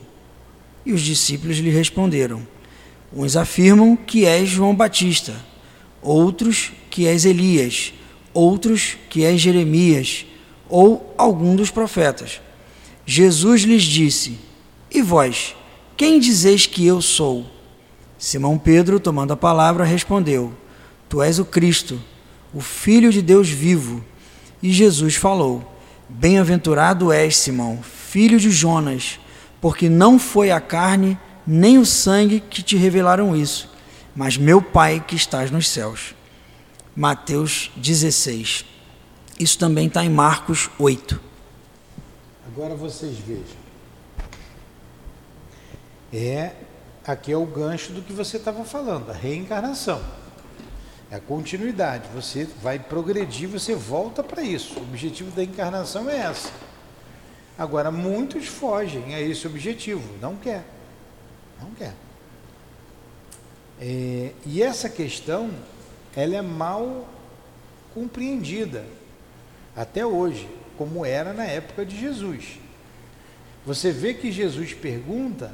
E 0.86 0.94
os 0.94 1.02
discípulos 1.02 1.58
lhe 1.58 1.70
responderam: 1.70 2.48
Uns 3.14 3.36
afirmam 3.36 3.96
que 3.96 4.26
és 4.26 4.50
João 4.50 4.74
Batista, 4.74 5.36
outros 6.02 6.72
que 6.90 7.06
és 7.06 7.26
Elias, 7.26 7.94
outros 8.34 8.98
que 9.10 9.24
és 9.24 9.40
Jeremias, 9.40 10.26
ou 10.70 11.14
algum 11.18 11.56
dos 11.56 11.70
profetas. 11.70 12.42
Jesus 13.06 13.62
lhes 13.62 13.84
disse: 13.84 14.38
E 14.92 15.02
vós, 15.02 15.56
quem 15.96 16.20
dizeis 16.20 16.66
que 16.66 16.86
eu 16.86 17.02
sou? 17.02 17.55
Simão 18.26 18.58
Pedro, 18.58 19.00
tomando 19.00 19.34
a 19.34 19.38
palavra, 19.38 19.84
respondeu: 19.84 20.52
Tu 21.08 21.22
és 21.22 21.38
o 21.38 21.46
Cristo, 21.46 22.02
o 22.52 22.60
Filho 22.60 23.12
de 23.12 23.22
Deus 23.22 23.48
vivo. 23.52 24.04
E 24.64 24.74
Jesus 24.74 25.14
falou: 25.14 25.78
Bem-aventurado 26.10 27.12
és, 27.12 27.38
Simão, 27.38 27.84
filho 27.84 28.40
de 28.40 28.50
Jonas, 28.50 29.20
porque 29.62 29.88
não 29.88 30.18
foi 30.18 30.50
a 30.50 30.60
carne 30.60 31.20
nem 31.46 31.78
o 31.78 31.86
sangue 31.86 32.40
que 32.40 32.64
te 32.64 32.76
revelaram 32.76 33.36
isso, 33.36 33.72
mas 34.16 34.38
meu 34.38 34.60
Pai 34.60 35.06
que 35.08 35.16
estás 35.16 35.52
nos 35.52 35.70
céus. 35.70 36.16
Mateus 36.96 37.72
16. 37.76 38.66
Isso 39.40 39.60
também 39.60 39.86
está 39.86 40.04
em 40.04 40.10
Marcos 40.10 40.72
8. 40.80 41.22
Agora 42.48 42.74
vocês 42.74 43.20
vejam. 43.20 43.66
É, 46.12 46.54
aqui 47.06 47.32
é 47.32 47.38
o 47.38 47.46
gancho 47.46 47.92
do 47.92 48.02
que 48.02 48.12
você 48.12 48.38
estava 48.38 48.64
falando, 48.64 49.12
a 49.12 49.14
reencarnação. 49.14 50.02
É 51.12 51.18
a 51.18 51.20
continuidade. 51.20 52.10
Você 52.14 52.46
vai 52.62 52.80
progredir, 52.80 53.48
você 53.48 53.76
volta 53.76 54.24
para 54.24 54.42
isso. 54.42 54.80
O 54.80 54.84
objetivo 54.84 55.30
da 55.32 55.44
encarnação 55.44 56.10
é 56.10 56.18
essa. 56.18 56.52
Agora, 57.58 57.92
muitos 57.92 58.48
fogem 58.48 59.14
a 59.14 59.22
esse 59.22 59.46
objetivo, 59.46 60.04
não 60.20 60.36
quer. 60.36 60.66
Não 61.62 61.72
quer. 61.72 61.94
É, 63.80 64.32
e 64.46 64.64
essa 64.64 64.90
questão, 64.90 65.52
ela 66.16 66.36
é 66.36 66.42
mal 66.42 67.08
compreendida 67.94 68.86
até 69.76 70.06
hoje, 70.06 70.50
como 70.78 71.06
era 71.06 71.34
na 71.34 71.46
época 71.46 71.86
de 71.86 71.98
Jesus. 71.98 72.60
Você 73.66 73.92
vê 73.92 74.14
que 74.14 74.32
Jesus 74.32 74.74
pergunta 74.74 75.54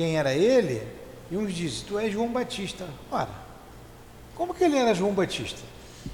quem 0.00 0.16
era 0.16 0.32
ele, 0.32 0.80
e 1.30 1.36
uns 1.36 1.52
dizem, 1.52 1.84
tu 1.86 1.98
és 1.98 2.10
João 2.10 2.32
Batista. 2.32 2.88
Ora, 3.10 3.28
como 4.34 4.54
que 4.54 4.64
ele 4.64 4.78
era 4.78 4.94
João 4.94 5.12
Batista? 5.12 5.60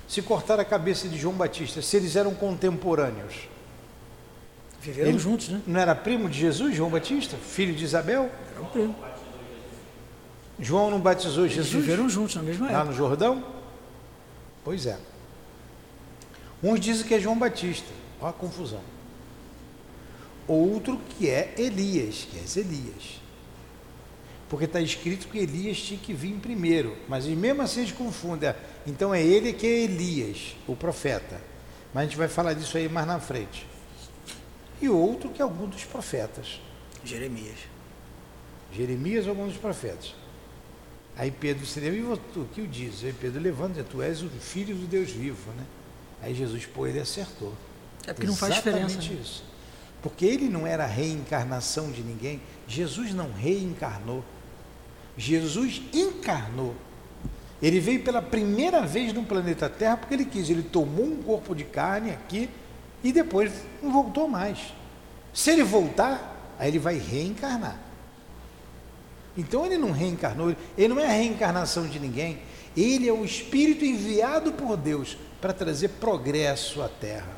Se 0.08 0.20
cortar 0.20 0.58
a 0.58 0.64
cabeça 0.64 1.08
de 1.08 1.16
João 1.16 1.34
Batista, 1.34 1.80
se 1.80 1.96
eles 1.96 2.16
eram 2.16 2.34
contemporâneos. 2.34 3.48
Viveram 4.80 5.10
ele 5.10 5.18
juntos, 5.20 5.50
né? 5.50 5.62
Não 5.64 5.78
era 5.78 5.94
primo 5.94 6.28
de 6.28 6.36
Jesus, 6.36 6.74
João 6.74 6.90
Batista? 6.90 7.36
Filho 7.36 7.76
de 7.76 7.84
Isabel? 7.84 8.28
Era 8.50 8.60
o 8.60 8.66
primo. 8.66 8.96
João 10.58 10.90
não 10.90 10.98
batizou 10.98 11.44
Eles 11.44 11.54
Jesus? 11.54 11.72
viveram 11.84 12.08
juntos 12.08 12.34
na 12.34 12.42
mesma 12.42 12.66
Lá 12.66 12.72
época. 12.72 12.90
no 12.90 12.92
Jordão? 12.92 13.44
Pois 14.64 14.84
é. 14.84 14.98
Uns 16.60 16.80
dizem 16.80 17.06
que 17.06 17.14
é 17.14 17.20
João 17.20 17.38
Batista. 17.38 17.88
Olha 18.20 18.30
a 18.30 18.32
confusão. 18.32 18.80
Outro 20.48 20.98
que 21.10 21.30
é 21.30 21.54
Elias, 21.56 22.26
que 22.28 22.36
é 22.36 22.60
Elias. 22.60 23.25
Porque 24.48 24.64
está 24.64 24.80
escrito 24.80 25.28
que 25.28 25.38
Elias 25.38 25.78
tinha 25.78 25.98
que 25.98 26.12
vir 26.12 26.34
primeiro. 26.34 26.96
Mas 27.08 27.26
mesmo 27.26 27.62
assim 27.62 27.80
eles 27.80 27.92
confundem. 27.92 28.54
Então 28.86 29.14
é 29.14 29.22
ele 29.22 29.52
que 29.52 29.66
é 29.66 29.84
Elias, 29.84 30.56
o 30.66 30.76
profeta. 30.76 31.40
Mas 31.92 32.02
a 32.02 32.06
gente 32.06 32.16
vai 32.16 32.28
falar 32.28 32.52
disso 32.52 32.76
aí 32.76 32.88
mais 32.88 33.06
na 33.06 33.18
frente. 33.18 33.66
E 34.80 34.88
outro 34.88 35.30
que 35.30 35.40
é 35.40 35.44
algum 35.44 35.66
dos 35.66 35.84
profetas. 35.84 36.60
Jeremias. 37.04 37.58
Jeremias 38.72 39.24
ou 39.24 39.30
algum 39.30 39.48
dos 39.48 39.56
profetas. 39.56 40.14
Aí 41.16 41.30
Pedro 41.30 41.64
se 41.64 41.80
lembra, 41.80 41.98
e 41.98 42.02
o 42.02 42.44
que 42.52 42.60
o 42.60 42.68
diz? 42.68 43.02
Aí 43.02 43.12
Pedro 43.12 43.40
levanta, 43.40 43.82
tu 43.82 44.02
és 44.02 44.22
o 44.22 44.28
filho 44.28 44.76
do 44.76 44.86
Deus 44.86 45.10
vivo, 45.10 45.50
né? 45.52 45.64
Aí 46.22 46.34
Jesus, 46.34 46.66
pô, 46.66 46.86
ele 46.86 47.00
acertou. 47.00 47.54
É 48.06 48.12
porque 48.12 48.26
não 48.26 48.36
faz 48.36 48.54
diferença. 48.54 48.84
Exatamente 48.84 49.14
né? 49.14 49.20
isso. 49.22 49.44
Porque 50.02 50.26
ele 50.26 50.48
não 50.48 50.66
era 50.66 50.84
a 50.84 50.86
reencarnação 50.86 51.90
de 51.90 52.02
ninguém. 52.02 52.40
Jesus 52.68 53.14
não 53.14 53.32
reencarnou. 53.32 54.22
Jesus 55.16 55.82
encarnou. 55.92 56.74
Ele 57.62 57.80
veio 57.80 58.02
pela 58.02 58.20
primeira 58.20 58.82
vez 58.82 59.12
no 59.12 59.24
planeta 59.24 59.68
Terra 59.68 59.96
porque 59.96 60.14
ele 60.14 60.24
quis. 60.24 60.50
Ele 60.50 60.62
tomou 60.62 61.06
um 61.06 61.22
corpo 61.22 61.54
de 61.54 61.64
carne 61.64 62.10
aqui 62.10 62.50
e 63.02 63.12
depois 63.12 63.52
não 63.82 63.92
voltou 63.92 64.28
mais. 64.28 64.58
Se 65.32 65.50
ele 65.50 65.62
voltar, 65.62 66.54
aí 66.58 66.68
ele 66.68 66.78
vai 66.78 66.98
reencarnar. 66.98 67.80
Então 69.36 69.66
ele 69.66 69.76
não 69.76 69.90
reencarnou, 69.90 70.54
ele 70.78 70.88
não 70.88 71.00
é 71.00 71.06
a 71.06 71.12
reencarnação 71.12 71.86
de 71.86 71.98
ninguém. 71.98 72.38
Ele 72.76 73.08
é 73.08 73.12
o 73.12 73.24
espírito 73.24 73.84
enviado 73.84 74.52
por 74.52 74.76
Deus 74.76 75.16
para 75.40 75.52
trazer 75.52 75.88
progresso 75.88 76.82
à 76.82 76.88
terra. 76.88 77.36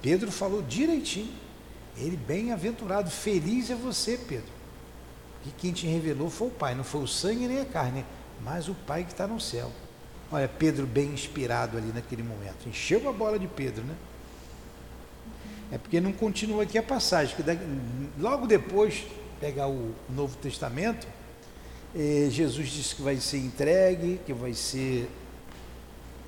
Pedro 0.00 0.30
falou 0.30 0.62
direitinho. 0.62 1.32
Ele 1.96 2.16
bem-aventurado, 2.16 3.10
feliz 3.10 3.70
é 3.70 3.74
você, 3.74 4.16
Pedro. 4.16 4.57
Que 5.48 5.54
quem 5.62 5.72
te 5.72 5.86
revelou 5.86 6.28
foi 6.28 6.48
o 6.48 6.50
Pai, 6.50 6.74
não 6.74 6.84
foi 6.84 7.02
o 7.02 7.06
sangue 7.06 7.48
nem 7.48 7.60
a 7.60 7.64
carne, 7.64 8.04
mas 8.44 8.68
o 8.68 8.74
Pai 8.74 9.04
que 9.04 9.12
está 9.12 9.26
no 9.26 9.40
céu. 9.40 9.72
Olha, 10.30 10.46
Pedro 10.46 10.86
bem 10.86 11.06
inspirado 11.06 11.78
ali 11.78 11.90
naquele 11.94 12.22
momento. 12.22 12.68
Encheu 12.68 13.08
a 13.08 13.12
bola 13.12 13.38
de 13.38 13.46
Pedro, 13.46 13.82
né? 13.82 13.94
É 15.72 15.78
porque 15.78 16.00
não 16.00 16.12
continua 16.12 16.64
aqui 16.64 16.76
a 16.76 16.82
passagem, 16.82 17.34
que 17.34 17.42
logo 18.18 18.46
depois, 18.46 19.06
pegar 19.40 19.68
o 19.68 19.94
Novo 20.08 20.36
Testamento, 20.36 21.06
eh, 21.94 22.28
Jesus 22.30 22.68
disse 22.68 22.94
que 22.94 23.02
vai 23.02 23.16
ser 23.16 23.38
entregue, 23.38 24.20
que 24.26 24.32
vai 24.32 24.52
ser 24.52 25.10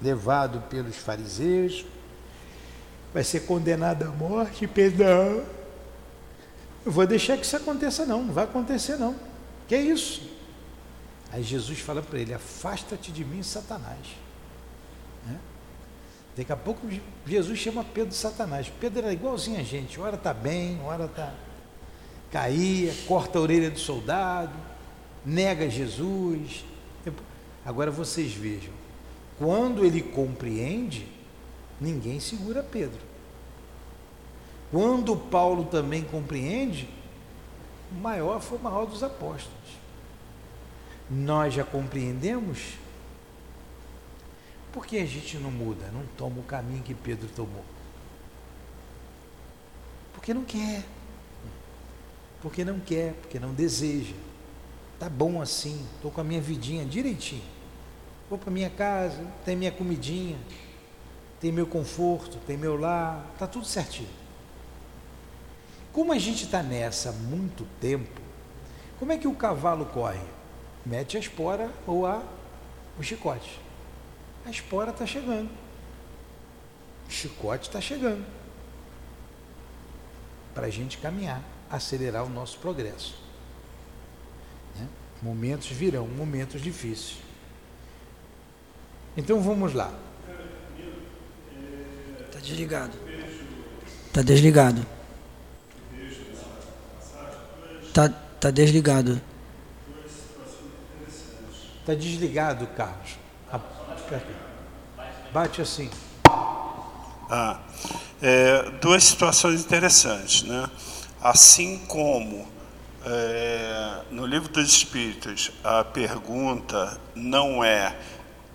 levado 0.00 0.62
pelos 0.68 0.96
fariseus, 0.96 1.84
vai 3.12 3.24
ser 3.24 3.40
condenado 3.40 4.04
à 4.04 4.08
morte, 4.08 4.66
Pedro, 4.66 5.04
não, 5.04 5.59
eu 6.84 6.92
vou 6.92 7.06
deixar 7.06 7.36
que 7.36 7.44
isso 7.44 7.56
aconteça 7.56 8.06
não, 8.06 8.24
não 8.24 8.32
vai 8.32 8.44
acontecer 8.44 8.96
não. 8.96 9.14
Que 9.68 9.74
é 9.74 9.80
isso? 9.80 10.22
Aí 11.32 11.42
Jesus 11.42 11.78
fala 11.78 12.02
para 12.02 12.18
ele, 12.18 12.34
afasta-te 12.34 13.12
de 13.12 13.24
mim, 13.24 13.42
Satanás. 13.42 13.98
Né? 15.26 15.38
Daqui 16.36 16.52
a 16.52 16.56
pouco 16.56 16.88
Jesus 17.26 17.58
chama 17.58 17.84
Pedro 17.84 18.10
de 18.10 18.16
Satanás. 18.16 18.72
Pedro 18.80 19.00
era 19.00 19.12
igualzinho 19.12 19.60
a 19.60 19.62
gente, 19.62 20.00
hora 20.00 20.16
está 20.16 20.34
bem, 20.34 20.80
hora 20.82 21.04
está. 21.04 21.32
Caía, 22.32 22.94
corta 23.06 23.38
a 23.38 23.42
orelha 23.42 23.70
do 23.70 23.78
soldado, 23.78 24.54
nega 25.24 25.68
Jesus. 25.68 26.64
Agora 27.64 27.90
vocês 27.90 28.32
vejam, 28.32 28.72
quando 29.38 29.84
ele 29.84 30.00
compreende, 30.00 31.06
ninguém 31.80 32.18
segura 32.18 32.62
Pedro. 32.62 33.09
Quando 34.70 35.16
Paulo 35.16 35.64
também 35.64 36.04
compreende, 36.04 36.88
maior 38.00 38.40
foi 38.40 38.58
o 38.58 38.62
maior 38.62 38.86
dos 38.86 39.02
apóstolos. 39.02 39.58
Nós 41.10 41.54
já 41.54 41.64
compreendemos 41.64 42.74
por 44.72 44.86
que 44.86 44.98
a 44.98 45.06
gente 45.06 45.36
não 45.38 45.50
muda, 45.50 45.90
não 45.92 46.04
toma 46.16 46.38
o 46.38 46.44
caminho 46.44 46.82
que 46.82 46.94
Pedro 46.94 47.28
tomou? 47.34 47.64
Porque 50.12 50.32
não 50.32 50.44
quer. 50.44 50.84
Porque 52.40 52.64
não 52.64 52.78
quer, 52.78 53.14
porque 53.14 53.40
não 53.40 53.52
deseja. 53.52 54.14
Tá 54.98 55.08
bom 55.08 55.42
assim, 55.42 55.84
estou 55.96 56.10
com 56.10 56.20
a 56.20 56.24
minha 56.24 56.40
vidinha 56.40 56.84
direitinho. 56.84 57.42
Vou 58.28 58.38
para 58.38 58.50
minha 58.52 58.70
casa, 58.70 59.26
tem 59.44 59.56
minha 59.56 59.72
comidinha, 59.72 60.38
tem 61.40 61.50
meu 61.50 61.66
conforto, 61.66 62.38
tem 62.46 62.56
meu 62.56 62.78
lar, 62.78 63.26
tá 63.36 63.46
tudo 63.46 63.66
certinho. 63.66 64.19
Como 65.92 66.12
a 66.12 66.18
gente 66.18 66.44
está 66.44 66.62
nessa 66.62 67.10
há 67.10 67.12
muito 67.12 67.66
tempo, 67.80 68.20
como 68.98 69.12
é 69.12 69.18
que 69.18 69.26
o 69.26 69.34
cavalo 69.34 69.86
corre? 69.86 70.20
Mete 70.84 71.16
a 71.16 71.20
espora 71.20 71.70
ou 71.86 72.06
a, 72.06 72.22
o 72.98 73.02
chicote. 73.02 73.60
A 74.46 74.50
espora 74.50 74.90
está 74.90 75.06
chegando. 75.06 75.50
O 77.08 77.10
chicote 77.10 77.68
está 77.68 77.80
chegando. 77.80 78.24
Para 80.54 80.66
a 80.66 80.70
gente 80.70 80.98
caminhar, 80.98 81.42
acelerar 81.70 82.24
o 82.24 82.28
nosso 82.28 82.58
progresso. 82.58 83.18
Né? 84.78 84.86
Momentos 85.22 85.68
virão, 85.68 86.06
momentos 86.06 86.60
difíceis. 86.60 87.18
Então 89.16 89.40
vamos 89.40 89.74
lá. 89.74 89.92
Está 92.26 92.38
desligado. 92.38 92.96
Está 94.06 94.22
desligado. 94.22 94.99
Está 97.90 98.08
tá 98.08 98.52
desligado. 98.52 99.20
Está 101.80 101.92
desligado, 101.92 102.68
Carlos. 102.68 103.18
Ah. 103.52 103.60
Bate 105.32 105.60
assim. 105.60 105.90
Ah, 107.28 107.58
é, 108.22 108.70
duas 108.80 109.02
situações 109.02 109.62
interessantes, 109.62 110.44
né? 110.44 110.70
Assim 111.20 111.78
como 111.88 112.46
é, 113.04 114.02
no 114.12 114.24
livro 114.24 114.48
dos 114.52 114.68
Espíritos 114.68 115.50
a 115.64 115.82
pergunta 115.82 116.96
não 117.16 117.64
é 117.64 117.98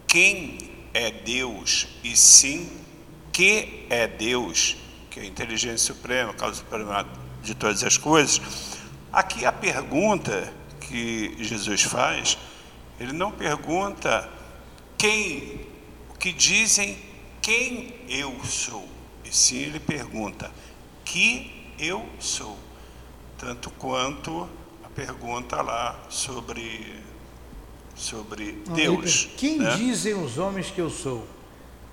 quem 0.08 0.88
é 0.94 1.12
Deus 1.12 1.90
e 2.06 2.16
sim 2.16 2.72
que 3.34 3.86
é 3.90 4.08
Deus, 4.08 4.78
que 5.10 5.20
é 5.20 5.24
a 5.24 5.26
inteligência 5.26 5.94
suprema, 5.94 6.34
causa 6.34 6.56
suprema 6.56 7.06
de 7.44 7.54
todas 7.54 7.84
as 7.84 7.98
coisas. 7.98 8.75
Aqui 9.16 9.46
a 9.46 9.52
pergunta 9.54 10.54
que 10.82 11.38
Jesus 11.40 11.84
faz, 11.84 12.38
ele 13.00 13.14
não 13.14 13.32
pergunta 13.32 14.30
quem, 14.98 15.66
o 16.14 16.18
que 16.18 16.34
dizem 16.34 16.98
quem 17.42 17.96
eu 18.10 18.44
sou. 18.44 18.86
E 19.24 19.34
sim 19.34 19.60
ele 19.60 19.80
pergunta 19.80 20.52
que 21.06 21.72
eu 21.80 22.06
sou. 22.20 22.58
Tanto 23.38 23.70
quanto 23.72 24.50
pergunta 24.94 25.62
lá 25.62 25.98
sobre, 26.10 27.02
sobre 27.96 28.64
Deus. 28.74 29.30
Quem 29.38 29.60
né? 29.60 29.78
dizem 29.78 30.14
os 30.14 30.38
homens 30.38 30.70
que 30.70 30.82
eu 30.82 30.90
sou? 30.90 31.26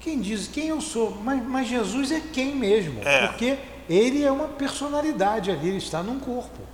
Quem 0.01 0.21
diz 0.21 0.49
quem 0.49 0.71
eu 0.71 0.81
sou? 0.81 1.17
Mas, 1.23 1.41
mas 1.47 1.69
Jesus 1.69 2.11
é 2.11 2.21
quem 2.21 2.57
mesmo? 2.57 3.01
É. 3.05 3.29
Porque 3.29 3.59
ele 3.89 4.25
é 4.25 4.33
uma 4.33 4.49
personalidade 4.49 5.53
ali, 5.53 5.69
ele 5.69 5.79
está 5.79 6.03
num 6.03 6.19
corpo. 6.19 6.73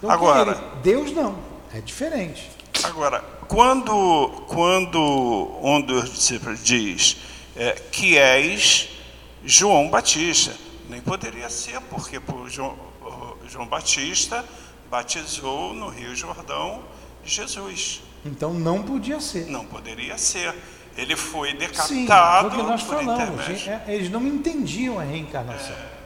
Então, 0.00 0.10
Agora- 0.10 0.52
ele? 0.52 0.60
Deus 0.82 1.12
não, 1.12 1.36
é 1.74 1.80
diferente. 1.80 2.50
Agora, 2.84 3.20
quando, 3.46 4.28
quando 4.48 4.98
um 5.62 5.80
dos 5.82 6.10
discípulos 6.10 6.64
diz 6.64 7.16
é, 7.54 7.72
que 7.92 8.16
és 8.16 8.88
João 9.44 9.90
Batista, 9.90 10.52
nem 10.88 11.00
poderia 11.00 11.50
ser, 11.50 11.78
porque 11.82 12.18
pô, 12.18 12.48
João, 12.48 12.74
João 13.48 13.66
Batista 13.66 14.44
batizou 14.90 15.74
no 15.74 15.88
Rio 15.88 16.14
Jordão 16.16 16.82
Jesus. 17.24 18.00
Então 18.24 18.52
não 18.54 18.82
podia 18.82 19.20
ser. 19.20 19.46
Não 19.46 19.64
poderia 19.66 20.16
ser. 20.16 20.54
Ele 20.96 21.14
foi 21.16 21.50
Sim, 21.50 21.56
decapitado 21.58 22.48
porque 22.50 22.62
nós 22.62 22.82
por 22.82 22.96
falamos, 23.04 23.44
intermédio. 23.44 23.72
é, 23.72 23.94
eles 23.94 24.10
não 24.10 24.26
entendiam 24.26 24.98
a 24.98 25.02
reencarnação. 25.04 25.74
É, 25.74 25.99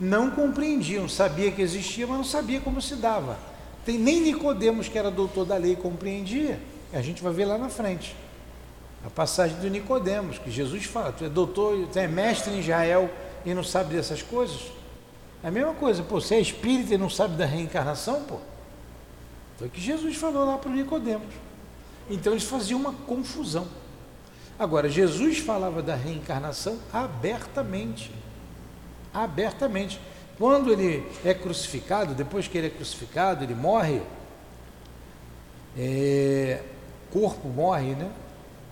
Não 0.00 0.30
compreendiam, 0.30 1.08
sabia 1.08 1.52
que 1.52 1.60
existia, 1.60 2.06
mas 2.06 2.16
não 2.16 2.24
sabia 2.24 2.60
como 2.60 2.80
se 2.80 2.94
dava. 2.96 3.38
Tem, 3.84 3.98
nem 3.98 4.20
Nicodemos, 4.20 4.88
que 4.88 4.98
era 4.98 5.10
doutor 5.10 5.44
da 5.44 5.56
lei, 5.56 5.76
compreendia. 5.76 6.58
A 6.92 7.02
gente 7.02 7.22
vai 7.22 7.32
ver 7.32 7.44
lá 7.44 7.58
na 7.58 7.68
frente. 7.68 8.16
A 9.04 9.10
passagem 9.10 9.58
do 9.58 9.68
Nicodemos, 9.68 10.38
que 10.38 10.50
Jesus 10.50 10.84
fala, 10.84 11.12
tu 11.12 11.24
é 11.24 11.28
doutor, 11.28 11.86
tu 11.92 11.98
é 11.98 12.08
mestre 12.08 12.52
em 12.52 12.60
Israel 12.60 13.10
e 13.44 13.52
não 13.52 13.62
sabe 13.62 13.94
dessas 13.94 14.22
coisas. 14.22 14.72
É 15.42 15.48
a 15.48 15.50
mesma 15.50 15.74
coisa, 15.74 16.02
pô, 16.02 16.20
você 16.20 16.36
é 16.36 16.40
espírita 16.40 16.94
e 16.94 16.98
não 16.98 17.08
sabe 17.10 17.36
da 17.36 17.46
reencarnação, 17.46 18.22
pô. 18.24 18.38
Foi 19.58 19.68
o 19.68 19.70
que 19.70 19.80
Jesus 19.80 20.16
falou 20.16 20.46
lá 20.46 20.56
para 20.56 20.70
o 20.70 20.74
Nicodemos. 20.74 21.28
Então 22.08 22.32
eles 22.32 22.44
faziam 22.44 22.80
uma 22.80 22.92
confusão. 22.92 23.66
Agora, 24.58 24.90
Jesus 24.90 25.38
falava 25.38 25.82
da 25.82 25.94
reencarnação 25.94 26.78
abertamente. 26.92 28.10
Abertamente. 29.12 30.00
Quando 30.38 30.72
ele 30.72 31.06
é 31.24 31.34
crucificado, 31.34 32.14
depois 32.14 32.48
que 32.48 32.56
ele 32.56 32.68
é 32.68 32.70
crucificado, 32.70 33.44
ele 33.44 33.54
morre, 33.54 34.00
é, 35.76 36.62
corpo 37.10 37.48
morre, 37.48 37.94
né? 37.94 38.10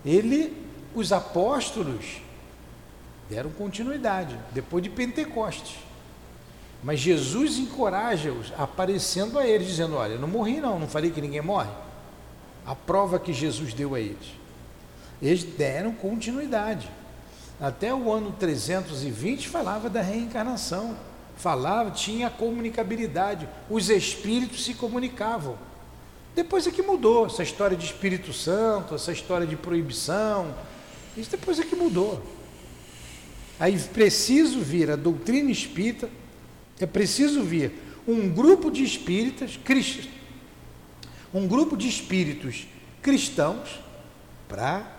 Ele, 0.03 0.55
os 0.95 1.13
apóstolos 1.13 2.21
deram 3.29 3.51
continuidade, 3.51 4.37
depois 4.51 4.83
de 4.83 4.89
Pentecostes. 4.89 5.77
Mas 6.83 6.99
Jesus 6.99 7.57
encoraja-os, 7.57 8.53
aparecendo 8.57 9.37
a 9.37 9.45
eles, 9.45 9.67
dizendo: 9.67 9.95
Olha, 9.95 10.13
eu 10.13 10.19
não 10.19 10.27
morri, 10.27 10.59
não, 10.61 10.79
não 10.79 10.87
falei 10.87 11.11
que 11.11 11.21
ninguém 11.21 11.41
morre. 11.41 11.69
A 12.65 12.73
prova 12.73 13.19
que 13.19 13.33
Jesus 13.33 13.73
deu 13.73 13.95
a 13.95 13.99
eles. 13.99 14.39
Eles 15.21 15.43
deram 15.43 15.91
continuidade. 15.93 16.89
Até 17.59 17.93
o 17.93 18.11
ano 18.11 18.31
320 18.31 19.49
falava 19.49 19.89
da 19.89 20.01
reencarnação. 20.01 20.95
Falava, 21.35 21.91
tinha 21.91 22.29
comunicabilidade. 22.29 23.47
Os 23.69 23.89
espíritos 23.89 24.63
se 24.63 24.73
comunicavam. 24.73 25.57
Depois 26.35 26.67
é 26.67 26.71
que 26.71 26.81
mudou 26.81 27.25
essa 27.25 27.43
história 27.43 27.75
de 27.75 27.85
Espírito 27.85 28.31
Santo, 28.31 28.95
essa 28.95 29.11
história 29.11 29.45
de 29.45 29.55
proibição. 29.55 30.53
Isso 31.17 31.31
depois 31.31 31.59
é 31.59 31.63
que 31.63 31.75
mudou. 31.75 32.23
Aí 33.59 33.77
preciso 33.77 34.61
vir 34.61 34.89
a 34.89 34.95
doutrina 34.95 35.51
espírita, 35.51 36.09
é 36.79 36.85
preciso 36.85 37.43
vir 37.43 37.73
um 38.07 38.29
grupo 38.29 38.71
de 38.71 38.83
espíritas, 38.83 39.59
um 41.33 41.45
grupo 41.45 41.75
de 41.75 41.89
espíritos 41.89 42.67
cristãos 43.01 43.81
para 44.47 44.98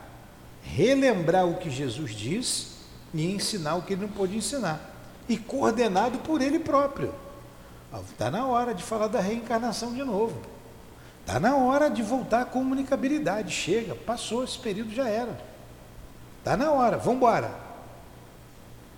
relembrar 0.63 1.47
o 1.47 1.57
que 1.57 1.71
Jesus 1.71 2.15
disse 2.15 2.69
e 3.13 3.33
ensinar 3.33 3.77
o 3.77 3.83
que 3.83 3.95
ele 3.95 4.03
não 4.03 4.09
pôde 4.09 4.37
ensinar. 4.37 4.81
E 5.29 5.37
coordenado 5.37 6.19
por 6.19 6.41
ele 6.41 6.59
próprio. 6.59 7.15
Está 8.11 8.31
na 8.31 8.47
hora 8.47 8.75
de 8.75 8.83
falar 8.83 9.09
da 9.09 9.21
reencarnação 9.21 9.93
de 9.93 10.03
novo. 10.03 10.41
Está 11.21 11.39
na 11.41 11.57
hora 11.57 11.89
de 11.91 12.03
voltar 12.03 12.43
à 12.43 12.45
comunicabilidade. 12.45 13.53
Chega, 13.53 13.95
passou, 13.95 14.45
esse 14.45 14.59
período 14.59 14.93
já 14.93 15.09
era. 15.09 15.41
Está 16.39 16.57
na 16.57 16.73
hora, 16.73 16.97
vamos 16.97 17.17
embora. 17.17 17.51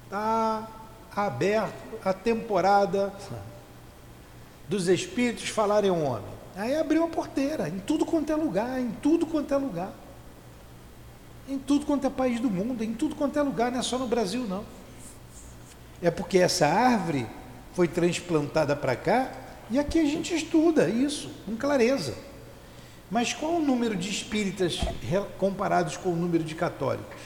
Está 0.05 0.69
aberto 1.15 1.99
a 2.05 2.13
temporada 2.13 3.13
dos 4.69 4.89
espíritos 4.89 5.49
falarem 5.49 5.91
ao 5.91 6.01
homem. 6.01 6.33
Aí 6.57 6.77
abriu 6.77 7.05
a 7.05 7.09
porteira, 7.09 7.69
em 7.69 7.79
tudo 7.79 8.05
quanto 8.05 8.31
é 8.31 8.37
lugar, 8.37 8.79
em 8.79 8.91
tudo 8.91 9.27
quanto 9.27 9.53
é 9.53 9.57
lugar. 9.57 9.91
Em 11.49 11.59
tudo 11.59 11.85
quanto 11.87 12.07
é 12.07 12.11
país 12.11 12.41
do 12.41 12.49
mundo, 12.49 12.83
em 12.85 12.95
tudo 12.95 13.15
quanto 13.15 13.39
é 13.39 13.43
lugar, 13.43 13.71
não 13.73 13.81
é 13.81 13.83
só 13.83 13.99
no 13.99 14.07
Brasil, 14.07 14.47
não. 14.49 14.65
É 16.01 16.11
porque 16.11 16.39
essa 16.39 16.67
árvore 16.67 17.27
foi 17.75 17.89
transplantada 17.89 18.75
para 18.77 18.95
cá 18.97 19.33
e 19.71 19.79
aqui 19.79 19.99
a 19.99 20.05
gente 20.05 20.35
estuda 20.35 20.89
isso 20.89 21.31
com 21.47 21.57
clareza. 21.57 22.15
Mas 23.11 23.33
qual 23.35 23.57
o 23.57 23.61
número 23.61 23.95
de 23.97 24.09
espíritas 24.09 24.81
comparados 25.39 25.97
com 25.97 26.13
o 26.13 26.17
número 26.17 26.43
de 26.45 26.55
católicos? 26.55 27.21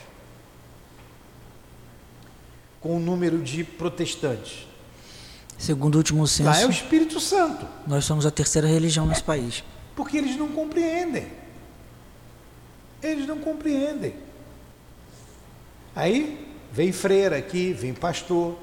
Com 2.80 2.96
o 2.96 3.00
número 3.00 3.38
de 3.38 3.64
protestantes? 3.64 4.66
Segundo 5.58 5.94
o 5.94 5.98
último 5.98 6.26
censo, 6.26 6.48
Lá 6.50 6.60
é 6.60 6.66
o 6.66 6.70
Espírito 6.70 7.18
Santo, 7.18 7.66
nós 7.86 8.04
somos 8.04 8.26
a 8.26 8.30
terceira 8.30 8.68
religião 8.68 9.06
nesse 9.06 9.22
país. 9.22 9.64
porque 9.94 10.18
eles 10.18 10.36
não 10.36 10.48
compreendem. 10.48 11.26
Eles 13.02 13.26
não 13.26 13.38
compreendem. 13.38 14.14
Aí 15.94 16.54
vem 16.72 16.92
freira 16.92 17.38
aqui, 17.38 17.72
vem 17.72 17.94
pastor. 17.94 18.56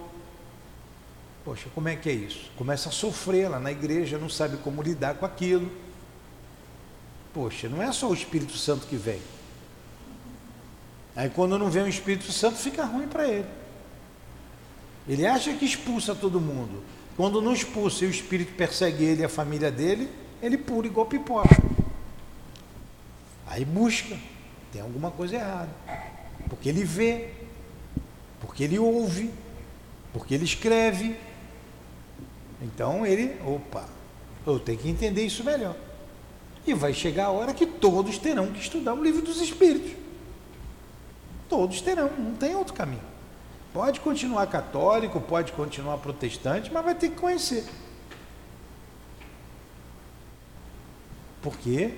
Poxa, 1.43 1.67
como 1.73 1.89
é 1.89 1.95
que 1.95 2.09
é 2.09 2.13
isso? 2.13 2.51
Começa 2.57 2.89
a 2.89 2.91
sofrer 2.91 3.49
lá 3.49 3.59
na 3.59 3.71
igreja, 3.71 4.17
não 4.17 4.29
sabe 4.29 4.57
como 4.57 4.81
lidar 4.81 5.15
com 5.15 5.25
aquilo. 5.25 5.71
Poxa, 7.33 7.67
não 7.67 7.81
é 7.81 7.91
só 7.91 8.09
o 8.09 8.13
Espírito 8.13 8.55
Santo 8.55 8.87
que 8.87 8.95
vem. 8.95 9.19
Aí 11.15 11.29
quando 11.29 11.57
não 11.57 11.69
vem 11.69 11.83
o 11.83 11.87
Espírito 11.87 12.31
Santo, 12.31 12.57
fica 12.57 12.85
ruim 12.85 13.07
para 13.07 13.27
ele. 13.27 13.47
Ele 15.07 15.25
acha 15.25 15.53
que 15.53 15.65
expulsa 15.65 16.15
todo 16.15 16.39
mundo. 16.39 16.83
Quando 17.17 17.41
não 17.41 17.53
expulsa 17.53 18.05
e 18.05 18.07
o 18.07 18.11
Espírito 18.11 18.53
persegue 18.53 19.03
ele 19.03 19.21
e 19.21 19.25
a 19.25 19.29
família 19.29 19.69
dele, 19.69 20.09
ele 20.41 20.57
pula 20.57 20.87
igual 20.87 21.05
pipoca. 21.05 21.72
Aí 23.53 23.63
busca, 23.63 24.17
tem 24.71 24.81
alguma 24.81 25.11
coisa 25.11 25.35
errada. 25.35 25.69
Porque 26.49 26.67
ele 26.67 26.83
vê, 26.83 27.29
porque 28.41 28.63
ele 28.63 28.79
ouve, 28.79 29.29
porque 30.11 30.33
ele 30.33 30.43
escreve. 30.43 31.15
Então 32.59 33.05
ele, 33.05 33.39
opa, 33.45 33.87
eu 34.47 34.59
tenho 34.59 34.79
que 34.79 34.89
entender 34.89 35.23
isso 35.23 35.43
melhor. 35.43 35.75
E 36.65 36.73
vai 36.73 36.95
chegar 36.95 37.25
a 37.25 37.29
hora 37.29 37.53
que 37.53 37.67
todos 37.67 38.17
terão 38.17 38.51
que 38.51 38.59
estudar 38.59 38.95
o 38.95 39.03
livro 39.03 39.21
dos 39.21 39.39
Espíritos. 39.39 39.91
Todos 41.47 41.79
terão, 41.79 42.09
não 42.17 42.33
tem 42.33 42.55
outro 42.55 42.73
caminho. 42.73 43.03
Pode 43.71 43.99
continuar 43.99 44.47
católico, 44.47 45.21
pode 45.21 45.51
continuar 45.51 45.99
protestante, 45.99 46.73
mas 46.73 46.83
vai 46.83 46.95
ter 46.95 47.09
que 47.09 47.17
conhecer. 47.17 47.65
Porque 51.39 51.93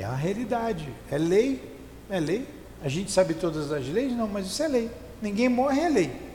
é 0.00 0.04
a 0.04 0.14
realidade, 0.14 0.88
é 1.10 1.18
lei, 1.18 1.76
é 2.08 2.18
lei. 2.18 2.48
A 2.82 2.88
gente 2.88 3.12
sabe 3.12 3.34
todas 3.34 3.70
as 3.70 3.86
leis? 3.86 4.16
Não, 4.16 4.26
mas 4.26 4.46
isso 4.46 4.62
é 4.62 4.68
lei. 4.68 4.90
Ninguém 5.20 5.48
morre, 5.48 5.82
é 5.82 5.88
lei. 5.90 6.30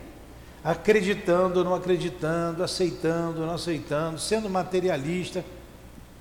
Acreditando, 0.62 1.64
não 1.64 1.74
acreditando, 1.74 2.62
aceitando, 2.62 3.44
não 3.44 3.54
aceitando, 3.54 4.20
sendo 4.20 4.48
materialista, 4.48 5.44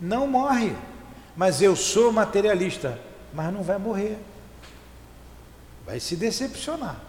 não 0.01 0.25
morre. 0.25 0.75
Mas 1.37 1.61
eu 1.61 1.75
sou 1.75 2.11
materialista, 2.11 2.99
mas 3.31 3.53
não 3.53 3.61
vai 3.61 3.77
morrer. 3.77 4.17
Vai 5.85 5.99
se 5.99 6.15
decepcionar. 6.15 6.99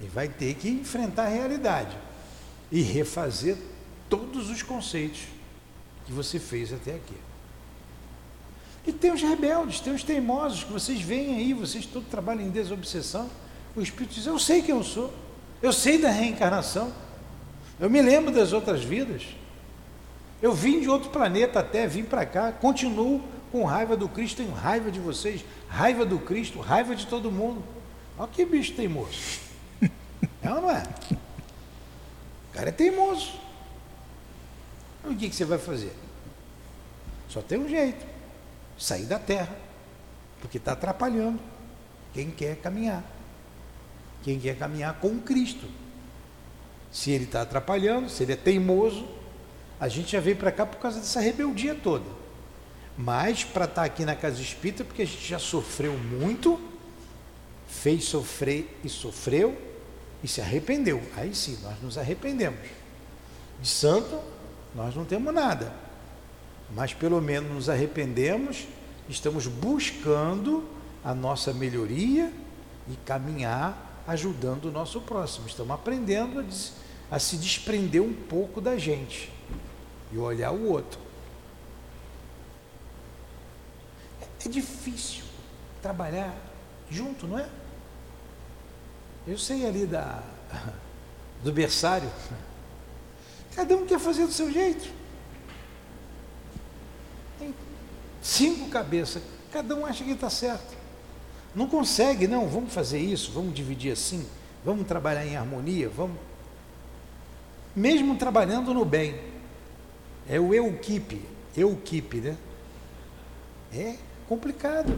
E 0.00 0.06
vai 0.06 0.28
ter 0.28 0.54
que 0.54 0.68
enfrentar 0.68 1.24
a 1.24 1.28
realidade 1.28 1.96
e 2.70 2.82
refazer 2.82 3.56
todos 4.08 4.48
os 4.48 4.62
conceitos 4.62 5.22
que 6.06 6.12
você 6.12 6.38
fez 6.38 6.72
até 6.72 6.94
aqui. 6.94 7.16
E 8.86 8.92
tem 8.92 9.12
os 9.12 9.22
rebeldes, 9.22 9.80
tem 9.80 9.94
os 9.94 10.02
teimosos 10.02 10.64
que 10.64 10.72
vocês 10.72 11.00
veem 11.00 11.36
aí, 11.36 11.54
vocês 11.54 11.86
todos 11.86 12.08
trabalham 12.08 12.42
em 12.42 12.50
desobsessão. 12.50 13.30
O 13.76 13.80
Espírito 13.80 14.14
diz: 14.14 14.26
Eu 14.26 14.38
sei 14.38 14.62
quem 14.62 14.74
eu 14.74 14.82
sou, 14.82 15.12
eu 15.62 15.72
sei 15.72 15.98
da 15.98 16.10
reencarnação, 16.10 16.92
eu 17.78 17.88
me 17.88 18.02
lembro 18.02 18.32
das 18.32 18.52
outras 18.52 18.82
vidas. 18.82 19.24
Eu 20.40 20.52
vim 20.52 20.80
de 20.80 20.88
outro 20.88 21.10
planeta 21.10 21.60
até, 21.60 21.86
vim 21.86 22.02
para 22.02 22.26
cá, 22.26 22.50
continuo 22.50 23.22
com 23.52 23.64
raiva 23.64 23.96
do 23.96 24.08
Cristo, 24.08 24.38
tenho 24.38 24.52
raiva 24.52 24.90
de 24.90 24.98
vocês, 24.98 25.44
raiva 25.68 26.04
do 26.04 26.18
Cristo, 26.18 26.58
raiva 26.58 26.96
de 26.96 27.06
todo 27.06 27.30
mundo. 27.30 27.62
Olha 28.18 28.28
que 28.28 28.44
bicho 28.44 28.74
teimoso. 28.74 29.40
É 30.42 30.52
ou 30.52 30.60
não 30.60 30.70
é? 30.70 30.82
O 31.12 32.54
cara 32.54 32.70
é 32.70 32.72
teimoso. 32.72 33.32
o 35.04 35.14
que, 35.14 35.28
que 35.28 35.36
você 35.36 35.44
vai 35.44 35.58
fazer? 35.58 35.92
Só 37.28 37.40
tem 37.40 37.58
um 37.58 37.68
jeito: 37.68 38.04
sair 38.78 39.04
da 39.04 39.18
terra, 39.18 39.56
porque 40.40 40.58
está 40.58 40.72
atrapalhando 40.72 41.40
quem 42.12 42.30
quer 42.30 42.56
caminhar. 42.56 43.02
Quem 44.22 44.38
quer 44.38 44.56
caminhar 44.56 44.94
com 45.00 45.18
Cristo. 45.20 45.66
Se 46.90 47.10
ele 47.10 47.24
está 47.24 47.42
atrapalhando, 47.42 48.08
se 48.08 48.22
ele 48.22 48.32
é 48.32 48.36
teimoso, 48.36 49.08
a 49.80 49.88
gente 49.88 50.12
já 50.12 50.20
veio 50.20 50.36
para 50.36 50.52
cá 50.52 50.64
por 50.66 50.78
causa 50.78 51.00
dessa 51.00 51.20
rebeldia 51.20 51.74
toda. 51.74 52.04
Mas 52.96 53.42
para 53.42 53.64
estar 53.64 53.82
tá 53.82 53.84
aqui 53.84 54.04
na 54.04 54.14
casa 54.14 54.40
espírita, 54.40 54.84
porque 54.84 55.02
a 55.02 55.06
gente 55.06 55.26
já 55.26 55.38
sofreu 55.38 55.96
muito, 55.96 56.60
fez 57.66 58.04
sofrer 58.04 58.78
e 58.84 58.88
sofreu 58.88 59.56
e 60.22 60.28
se 60.28 60.40
arrependeu. 60.40 61.02
Aí 61.16 61.34
sim, 61.34 61.58
nós 61.62 61.80
nos 61.80 61.96
arrependemos. 61.96 62.60
De 63.60 63.68
santo, 63.68 64.20
nós 64.74 64.94
não 64.94 65.04
temos 65.04 65.32
nada. 65.34 65.72
Mas 66.74 66.94
pelo 66.94 67.20
menos 67.20 67.52
nos 67.52 67.68
arrependemos, 67.68 68.66
estamos 69.08 69.46
buscando 69.46 70.64
a 71.04 71.14
nossa 71.14 71.52
melhoria 71.52 72.32
e 72.88 72.96
caminhar 73.04 74.02
ajudando 74.06 74.66
o 74.66 74.72
nosso 74.72 75.00
próximo. 75.00 75.46
Estamos 75.46 75.72
aprendendo 75.72 76.40
a, 76.40 77.16
a 77.16 77.18
se 77.18 77.36
desprender 77.36 78.02
um 78.02 78.12
pouco 78.12 78.60
da 78.60 78.78
gente 78.78 79.30
e 80.10 80.18
olhar 80.18 80.52
o 80.52 80.70
outro. 80.70 80.98
É 84.44 84.48
difícil 84.48 85.24
trabalhar 85.80 86.34
junto, 86.90 87.26
não 87.26 87.38
é? 87.38 87.48
Eu 89.26 89.38
sei 89.38 89.66
ali 89.66 89.86
da, 89.86 90.22
do 91.44 91.52
berçário. 91.52 92.10
Cada 93.54 93.76
um 93.76 93.86
quer 93.86 94.00
fazer 94.00 94.26
do 94.26 94.32
seu 94.32 94.50
jeito. 94.50 95.01
Tem 97.42 97.54
cinco 98.22 98.68
cabeças, 98.70 99.20
cada 99.50 99.74
um 99.74 99.84
acha 99.84 100.04
que 100.04 100.12
está 100.12 100.30
certo. 100.30 100.76
Não 101.54 101.66
consegue, 101.66 102.28
não, 102.28 102.46
vamos 102.46 102.72
fazer 102.72 103.00
isso, 103.00 103.32
vamos 103.32 103.52
dividir 103.52 103.92
assim, 103.92 104.24
vamos 104.64 104.86
trabalhar 104.86 105.26
em 105.26 105.36
harmonia, 105.36 105.88
vamos. 105.88 106.16
Mesmo 107.74 108.16
trabalhando 108.16 108.72
no 108.72 108.84
bem. 108.84 109.20
É 110.28 110.38
o 110.38 110.54
eu-keep, 110.54 111.20
eu-keep, 111.56 112.16
né? 112.18 112.36
É 113.74 113.96
complicado. 114.28 114.96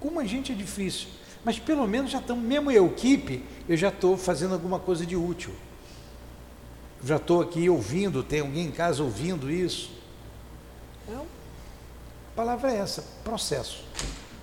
Como 0.00 0.18
a 0.18 0.24
gente 0.24 0.52
é 0.52 0.54
difícil. 0.54 1.08
Mas 1.44 1.58
pelo 1.58 1.86
menos 1.86 2.10
já 2.10 2.18
estamos, 2.18 2.42
mesmo 2.42 2.70
eu, 2.70 2.86
equipe, 2.86 3.44
eu 3.68 3.76
já 3.76 3.88
estou 3.88 4.16
fazendo 4.16 4.54
alguma 4.54 4.78
coisa 4.78 5.04
de 5.04 5.16
útil. 5.16 5.52
Já 7.04 7.16
estou 7.16 7.42
aqui 7.42 7.68
ouvindo, 7.68 8.22
tem 8.22 8.40
alguém 8.40 8.66
em 8.66 8.72
casa 8.72 9.02
ouvindo 9.02 9.50
isso. 9.50 9.90
Então, 11.06 11.22
a 11.22 11.37
palavra 12.38 12.70
é 12.72 12.76
essa, 12.76 13.02
processo. 13.24 13.84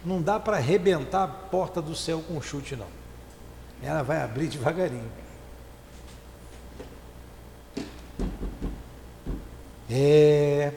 Não 0.03 0.21
dá 0.21 0.37
para 0.37 0.57
arrebentar 0.57 1.23
a 1.23 1.27
porta 1.27 1.81
do 1.81 1.95
céu 1.95 2.21
com 2.27 2.41
chute, 2.41 2.75
não. 2.75 2.87
Ela 3.81 4.03
vai 4.03 4.21
abrir 4.21 4.47
devagarinho. 4.47 5.09
É, 9.89 10.73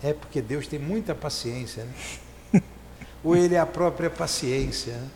é 0.00 0.12
porque 0.12 0.40
Deus 0.40 0.68
tem 0.68 0.78
muita 0.78 1.12
paciência, 1.12 1.84
né? 1.84 2.62
ou 3.24 3.34
ele 3.34 3.56
é 3.56 3.58
a 3.58 3.66
própria 3.66 4.08
paciência? 4.08 4.92
Né? 4.92 5.10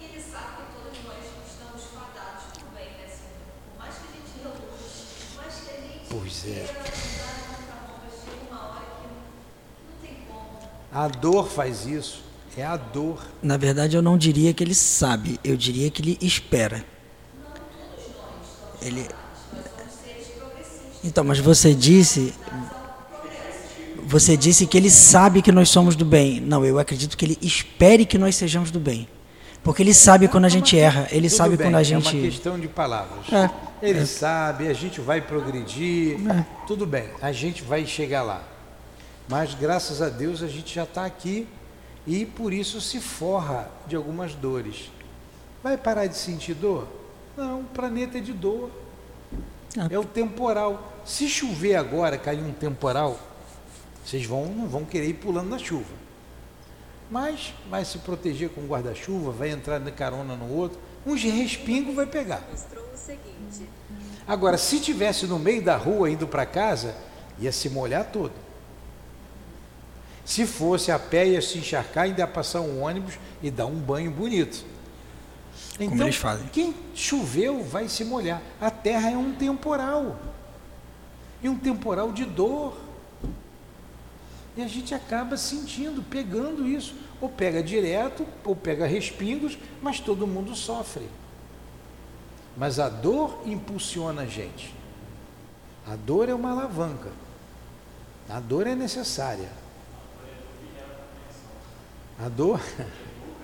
Ele 0.00 0.22
sabe 0.22 0.46
que 0.56 0.62
todos 0.72 1.04
nós 1.04 1.24
estamos 1.46 1.82
fadados 1.92 2.44
também, 2.54 2.86
né, 2.86 3.06
Por 3.68 3.78
mais 3.78 3.94
que 3.96 4.04
a 4.08 4.12
gente 4.16 4.32
relute, 4.42 4.62
por 5.28 5.42
mais 5.42 5.54
que 5.56 5.70
a 5.70 5.76
gente 5.76 6.06
pois 6.08 6.46
é. 6.46 6.92
uma 8.50 8.68
hora 8.70 8.84
que 9.02 9.08
não 9.08 9.32
tem 10.00 10.26
como. 10.26 10.58
A 10.92 11.08
dor 11.08 11.48
faz 11.48 11.86
isso. 11.86 12.22
É 12.56 12.64
a 12.64 12.76
dor. 12.76 13.24
Na 13.42 13.56
verdade, 13.56 13.96
eu 13.96 14.02
não 14.02 14.18
diria 14.18 14.52
que 14.52 14.62
ele 14.62 14.74
sabe, 14.74 15.40
eu 15.42 15.56
diria 15.56 15.90
que 15.90 16.02
ele 16.02 16.18
espera. 16.20 16.84
Ele. 18.82 19.08
Então, 21.02 21.24
mas 21.24 21.38
você 21.38 21.74
disse 21.74 22.34
você 24.12 24.36
disse 24.36 24.66
que 24.66 24.76
ele 24.76 24.90
sabe 24.90 25.40
que 25.40 25.50
nós 25.50 25.70
somos 25.70 25.96
do 25.96 26.04
bem. 26.04 26.38
Não, 26.38 26.62
eu 26.66 26.78
acredito 26.78 27.16
que 27.16 27.24
ele 27.24 27.38
espere 27.40 28.04
que 28.04 28.18
nós 28.18 28.36
sejamos 28.36 28.70
do 28.70 28.78
bem. 28.78 29.08
Porque 29.62 29.82
ele 29.82 29.94
sabe 29.94 30.28
quando 30.28 30.44
a 30.44 30.50
gente 30.50 30.78
erra, 30.78 31.08
ele 31.10 31.30
Tudo 31.30 31.38
sabe 31.38 31.56
bem, 31.56 31.66
quando 31.66 31.76
a 31.76 31.82
gente. 31.82 32.08
É 32.08 32.20
uma 32.20 32.28
questão 32.28 32.60
de 32.60 32.68
palavras. 32.68 33.32
É, 33.32 33.50
ele 33.80 34.00
é. 34.00 34.04
sabe, 34.04 34.68
a 34.68 34.74
gente 34.74 35.00
vai 35.00 35.22
progredir. 35.22 36.18
É. 36.28 36.44
Tudo 36.66 36.84
bem, 36.84 37.04
a 37.22 37.32
gente 37.32 37.62
vai 37.62 37.86
chegar 37.86 38.22
lá. 38.22 38.51
Mas 39.28 39.54
graças 39.54 40.02
a 40.02 40.08
Deus 40.08 40.42
a 40.42 40.48
gente 40.48 40.74
já 40.74 40.84
está 40.84 41.04
aqui 41.04 41.46
e 42.06 42.26
por 42.26 42.52
isso 42.52 42.80
se 42.80 43.00
forra 43.00 43.70
de 43.86 43.96
algumas 43.96 44.34
dores. 44.34 44.90
Vai 45.62 45.76
parar 45.76 46.06
de 46.06 46.16
sentir 46.16 46.54
dor? 46.54 46.88
Não, 47.36 47.60
o 47.60 47.64
planeta 47.64 48.18
é 48.18 48.20
de 48.20 48.32
dor. 48.32 48.70
Ah. 49.78 49.88
É 49.90 49.98
o 49.98 50.04
temporal. 50.04 50.92
Se 51.04 51.28
chover 51.28 51.76
agora, 51.76 52.18
cair 52.18 52.42
um 52.42 52.52
temporal, 52.52 53.18
vocês 54.04 54.26
vão, 54.26 54.46
não 54.46 54.68
vão 54.68 54.84
querer 54.84 55.08
ir 55.08 55.14
pulando 55.14 55.48
na 55.48 55.58
chuva. 55.58 56.02
Mas 57.10 57.54
vai 57.70 57.84
se 57.84 57.98
proteger 57.98 58.50
com 58.50 58.62
guarda-chuva, 58.66 59.30
vai 59.30 59.50
entrar 59.50 59.78
de 59.78 59.90
carona 59.92 60.34
no 60.34 60.50
outro, 60.52 60.78
uns 61.06 61.22
respingos 61.22 61.94
vai 61.94 62.06
pegar. 62.06 62.42
Agora, 64.26 64.56
se 64.56 64.80
tivesse 64.80 65.26
no 65.26 65.38
meio 65.38 65.62
da 65.62 65.76
rua 65.76 66.10
indo 66.10 66.26
para 66.26 66.46
casa, 66.46 66.94
ia 67.38 67.52
se 67.52 67.68
molhar 67.68 68.10
todo. 68.10 68.32
Se 70.24 70.46
fosse 70.46 70.92
a 70.92 70.98
pé, 70.98 71.28
ia 71.28 71.42
se 71.42 71.58
encharcar, 71.58 72.04
ainda 72.04 72.20
ia 72.20 72.26
passar 72.26 72.60
um 72.60 72.82
ônibus 72.82 73.14
e 73.42 73.50
dar 73.50 73.66
um 73.66 73.78
banho 73.78 74.10
bonito. 74.10 74.64
Então, 75.78 76.06
eles 76.06 76.16
fazem. 76.16 76.46
quem 76.48 76.74
choveu 76.94 77.62
vai 77.62 77.88
se 77.88 78.04
molhar. 78.04 78.40
A 78.60 78.70
terra 78.70 79.10
é 79.10 79.16
um 79.16 79.32
temporal. 79.34 80.18
E 81.42 81.48
um 81.48 81.58
temporal 81.58 82.12
de 82.12 82.24
dor. 82.24 82.76
E 84.56 84.62
a 84.62 84.68
gente 84.68 84.94
acaba 84.94 85.36
sentindo, 85.36 86.02
pegando 86.02 86.68
isso. 86.68 86.94
Ou 87.20 87.28
pega 87.28 87.62
direto, 87.62 88.26
ou 88.44 88.54
pega 88.54 88.86
respingos, 88.86 89.58
mas 89.80 89.98
todo 89.98 90.26
mundo 90.26 90.54
sofre. 90.54 91.08
Mas 92.56 92.78
a 92.78 92.88
dor 92.88 93.42
impulsiona 93.46 94.22
a 94.22 94.26
gente. 94.26 94.74
A 95.86 95.96
dor 95.96 96.28
é 96.28 96.34
uma 96.34 96.50
alavanca. 96.52 97.10
A 98.28 98.38
dor 98.38 98.66
é 98.66 98.74
necessária. 98.74 99.61
A 102.24 102.28
dor 102.28 102.60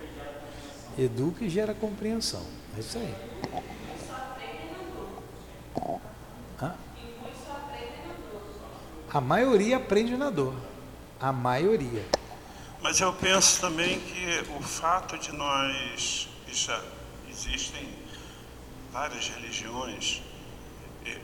educa 0.97 1.43
e 1.43 1.49
gera 1.49 1.73
compreensão. 1.73 2.45
É 2.77 2.79
isso 2.79 2.97
aí. 2.97 3.13
Hã? 6.61 6.75
A 9.11 9.19
maioria 9.19 9.75
aprende 9.75 10.15
na 10.15 10.29
dor. 10.29 10.55
A 11.19 11.33
maioria. 11.33 12.05
Mas 12.81 13.01
eu 13.01 13.11
penso 13.11 13.59
também 13.59 13.99
que 13.99 14.45
o 14.57 14.61
fato 14.61 15.17
de 15.17 15.33
nós 15.33 16.29
já 16.47 16.81
existem 17.29 17.85
várias 18.93 19.27
religiões, 19.27 20.21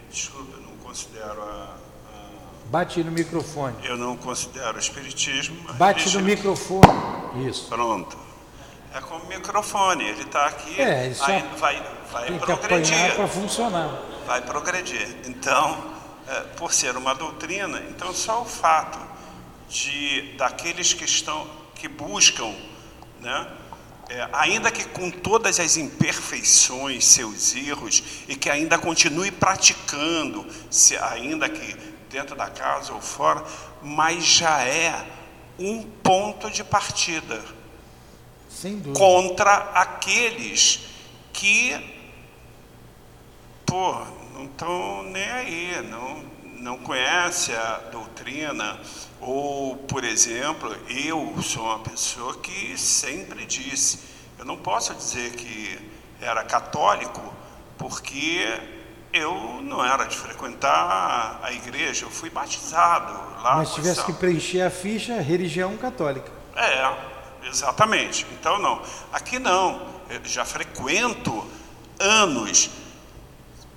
desculpa, 0.09 0.57
eu 0.57 0.61
não 0.61 0.75
considero 0.77 1.41
a, 1.41 1.77
a, 2.13 2.29
Bate 2.65 3.01
no 3.01 3.11
microfone. 3.11 3.75
Eu 3.85 3.95
não 3.95 4.17
considero 4.17 4.75
o 4.75 4.79
espiritismo. 4.79 5.55
Bate 5.75 5.99
religião. 5.99 6.21
no 6.21 6.27
microfone. 6.27 7.24
Isso. 7.47 7.67
Pronto. 7.67 8.17
É 8.93 9.01
como 9.01 9.25
o 9.25 9.27
microfone, 9.27 10.05
ele 10.05 10.21
está 10.23 10.45
aqui, 10.47 10.79
É, 10.81 11.05
ele 11.05 11.15
só 11.15 11.25
aí 11.25 11.43
vai, 11.57 11.83
vai 12.11 12.27
Tem 12.27 12.39
progredir. 12.39 13.15
para 13.15 13.27
funcionar. 13.27 13.89
vai 14.25 14.41
progredir. 14.41 15.17
Então, 15.25 15.93
é, 16.27 16.39
por 16.57 16.71
ser 16.73 16.95
uma 16.95 17.13
doutrina, 17.13 17.81
então 17.89 18.13
só 18.13 18.41
o 18.41 18.45
fato 18.45 18.97
de 19.67 20.33
daqueles 20.37 20.93
que 20.93 21.03
estão 21.03 21.45
que 21.75 21.87
buscam, 21.89 22.53
né, 23.19 23.47
é, 24.09 24.29
ainda 24.31 24.71
que 24.71 24.85
com 24.85 25.11
todas 25.11 25.59
as 25.59 25.75
imperfeições, 25.75 27.05
seus 27.05 27.53
erros, 27.53 28.01
e 28.29 28.35
que 28.35 28.49
ainda 28.49 28.77
continue 28.77 29.29
praticando, 29.29 30.45
se, 30.69 30.95
ainda 30.97 31.49
que 31.49 31.75
dentro 32.09 32.35
da 32.35 32.49
casa 32.49 32.93
ou 32.93 33.01
fora, 33.01 33.43
mas 33.81 34.23
já 34.23 34.61
é 34.61 35.05
um 35.57 35.83
ponto 35.83 36.49
de 36.49 36.63
partida 36.63 37.43
contra 38.93 39.53
aqueles 39.73 40.87
que 41.33 41.95
pô, 43.65 43.93
não 44.33 44.45
estão 44.45 45.03
nem 45.03 45.23
aí, 45.23 45.81
não, 45.89 46.23
não 46.61 46.77
conhece 46.77 47.51
a 47.51 47.77
doutrina, 47.91 48.79
ou, 49.19 49.75
por 49.75 50.03
exemplo, 50.03 50.75
eu 50.89 51.41
sou 51.41 51.63
uma 51.63 51.79
pessoa 51.79 52.37
que 52.37 52.77
sempre 52.77 53.45
disse, 53.45 53.99
eu 54.37 54.45
não 54.45 54.57
posso 54.57 54.93
dizer 54.93 55.31
que 55.31 55.77
era 56.21 56.43
católico, 56.43 57.33
porque 57.77 58.45
eu 59.15 59.61
não 59.61 59.83
era 59.83 60.05
de 60.05 60.15
frequentar 60.17 61.39
a 61.41 61.51
igreja, 61.53 62.05
eu 62.05 62.09
fui 62.09 62.29
batizado 62.29 63.13
lá. 63.41 63.55
Mas 63.55 63.73
tivesse 63.73 64.03
que 64.03 64.13
preencher 64.13 64.61
a 64.61 64.69
ficha, 64.69 65.21
religião 65.21 65.77
católica. 65.77 66.31
É, 66.55 67.47
exatamente. 67.47 68.25
Então 68.33 68.59
não. 68.59 68.81
Aqui 69.13 69.39
não. 69.39 69.81
Eu 70.09 70.19
já 70.25 70.43
frequento 70.43 71.45
anos. 71.97 72.69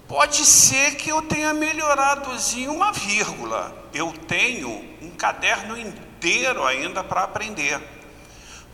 Pode 0.08 0.44
ser 0.44 0.96
que 0.96 1.10
eu 1.10 1.22
tenha 1.22 1.54
melhoradozinho 1.54 2.72
uma 2.72 2.92
vírgula. 2.92 3.76
Eu 3.92 4.12
tenho 4.26 4.68
um 5.00 5.10
caderno 5.10 5.78
inteiro 5.78 6.66
ainda 6.66 7.04
para 7.04 7.22
aprender. 7.22 7.80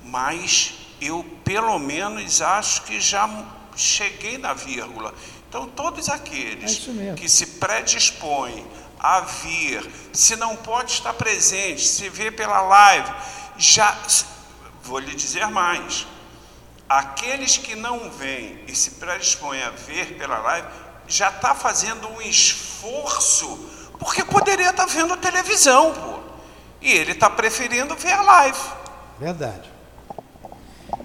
Mas 0.02 0.74
eu 1.00 1.24
pelo 1.44 1.78
menos 1.78 2.40
acho 2.40 2.82
que 2.82 3.00
já 3.00 3.28
cheguei 3.76 4.38
na 4.38 4.54
vírgula. 4.54 5.12
Então 5.54 5.68
todos 5.68 6.08
aqueles 6.08 6.88
é 6.98 7.14
que 7.14 7.28
se 7.28 7.46
predispõem 7.46 8.66
a 8.98 9.20
vir, 9.20 9.88
se 10.12 10.34
não 10.34 10.56
pode 10.56 10.90
estar 10.90 11.14
presente, 11.14 11.86
se 11.86 12.08
vê 12.08 12.28
pela 12.32 12.60
live, 12.60 13.14
já 13.56 13.96
vou 14.82 14.98
lhe 14.98 15.14
dizer 15.14 15.46
mais. 15.46 16.08
Aqueles 16.88 17.56
que 17.56 17.76
não 17.76 18.10
vêm 18.10 18.64
e 18.66 18.74
se 18.74 18.90
predispõem 18.92 19.62
a 19.62 19.70
ver 19.70 20.18
pela 20.18 20.38
live, 20.38 20.66
já 21.06 21.28
está 21.28 21.54
fazendo 21.54 22.08
um 22.08 22.20
esforço, 22.20 23.46
porque 24.00 24.24
poderia 24.24 24.70
estar 24.70 24.86
tá 24.86 24.92
vendo 24.92 25.16
televisão, 25.18 25.94
pô. 25.94 26.18
E 26.82 26.90
ele 26.90 27.12
está 27.12 27.30
preferindo 27.30 27.94
ver 27.94 28.14
a 28.14 28.22
live. 28.22 28.58
Verdade. 29.20 29.70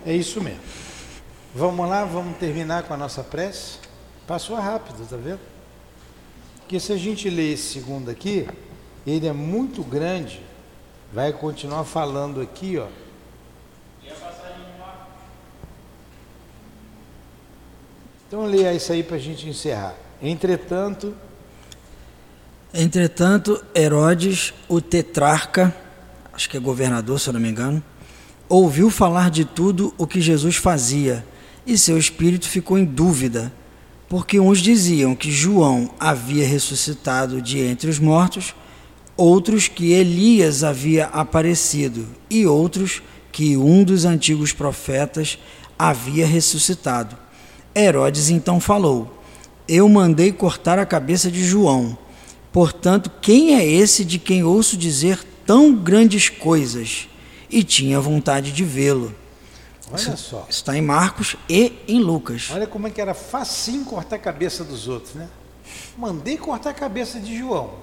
É 0.03 0.11
isso 0.11 0.41
mesmo. 0.41 0.63
Vamos 1.53 1.87
lá, 1.87 2.03
vamos 2.03 2.35
terminar 2.39 2.81
com 2.81 2.95
a 2.95 2.97
nossa 2.97 3.23
prece. 3.23 3.78
Passou 4.29 4.57
rápido, 4.57 5.09
tá 5.09 5.17
vendo? 5.17 5.39
Porque 6.59 6.79
se 6.79 6.93
a 6.93 6.97
gente 6.97 7.27
ler 7.31 7.53
esse 7.53 7.73
segundo 7.73 8.11
aqui, 8.11 8.47
ele 9.03 9.25
é 9.25 9.33
muito 9.33 9.81
grande, 9.81 10.39
vai 11.11 11.33
continuar 11.33 11.83
falando 11.83 12.39
aqui, 12.39 12.77
ó. 12.77 12.85
Então 18.27 18.45
leia 18.45 18.71
isso 18.71 18.93
aí 18.93 19.01
para 19.01 19.15
a 19.15 19.19
gente 19.19 19.49
encerrar. 19.49 19.95
Entretanto. 20.21 21.15
Entretanto, 22.71 23.65
Herodes, 23.75 24.53
o 24.67 24.79
tetrarca, 24.79 25.75
acho 26.31 26.47
que 26.47 26.55
é 26.55 26.59
governador, 26.59 27.19
se 27.19 27.29
eu 27.29 27.33
não 27.33 27.39
me 27.39 27.49
engano, 27.49 27.83
ouviu 28.47 28.91
falar 28.91 29.31
de 29.31 29.43
tudo 29.43 29.91
o 29.97 30.05
que 30.05 30.21
Jesus 30.21 30.55
fazia, 30.55 31.25
e 31.65 31.75
seu 31.79 31.97
espírito 31.97 32.47
ficou 32.47 32.77
em 32.77 32.85
dúvida, 32.85 33.51
porque 34.09 34.39
uns 34.39 34.59
diziam 34.59 35.15
que 35.15 35.31
João 35.31 35.91
havia 35.99 36.45
ressuscitado 36.45 37.39
de 37.39 37.59
entre 37.59 37.87
os 37.87 37.99
mortos, 37.99 38.55
outros 39.15 39.67
que 39.67 39.91
Elias 39.91 40.63
havia 40.63 41.05
aparecido, 41.05 42.07
e 42.27 42.47
outros 42.47 43.03
que 43.31 43.55
um 43.55 43.83
dos 43.83 44.05
antigos 44.05 44.51
profetas 44.51 45.37
havia 45.77 46.25
ressuscitado. 46.25 47.15
Herodes 47.75 48.31
então 48.31 48.59
falou: 48.59 49.21
Eu 49.67 49.87
mandei 49.87 50.31
cortar 50.31 50.79
a 50.79 50.85
cabeça 50.85 51.29
de 51.29 51.45
João. 51.45 51.95
Portanto, 52.51 53.11
quem 53.21 53.55
é 53.55 53.65
esse 53.65 54.03
de 54.03 54.17
quem 54.17 54.43
ouço 54.43 54.75
dizer 54.75 55.23
tão 55.45 55.75
grandes 55.75 56.29
coisas? 56.29 57.07
E 57.47 57.63
tinha 57.63 58.01
vontade 58.01 58.51
de 58.51 58.63
vê-lo. 58.63 59.13
Olha 59.91 60.17
só. 60.17 60.45
Está 60.49 60.77
em 60.77 60.81
Marcos 60.81 61.35
e 61.49 61.79
em 61.87 61.99
Lucas. 61.99 62.49
Olha 62.51 62.67
como 62.67 62.87
é 62.87 62.91
que 62.91 63.01
era 63.01 63.13
facinho 63.13 63.85
cortar 63.85 64.17
a 64.17 64.19
cabeça 64.19 64.63
dos 64.63 64.87
outros, 64.87 65.15
né? 65.15 65.27
Mandei 65.97 66.37
cortar 66.37 66.71
a 66.71 66.73
cabeça 66.73 67.19
de 67.19 67.37
João. 67.37 67.73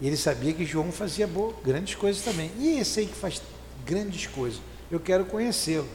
E 0.00 0.06
ele 0.06 0.16
sabia 0.16 0.52
que 0.52 0.64
João 0.64 0.90
fazia 0.90 1.26
boas, 1.26 1.54
grandes 1.64 1.94
coisas 1.94 2.22
também. 2.22 2.50
E 2.58 2.78
esse 2.78 3.00
aí 3.00 3.06
que 3.06 3.14
faz 3.14 3.42
grandes 3.84 4.26
coisas, 4.26 4.60
eu 4.90 5.00
quero 5.00 5.24
conhecê-lo. 5.24 5.88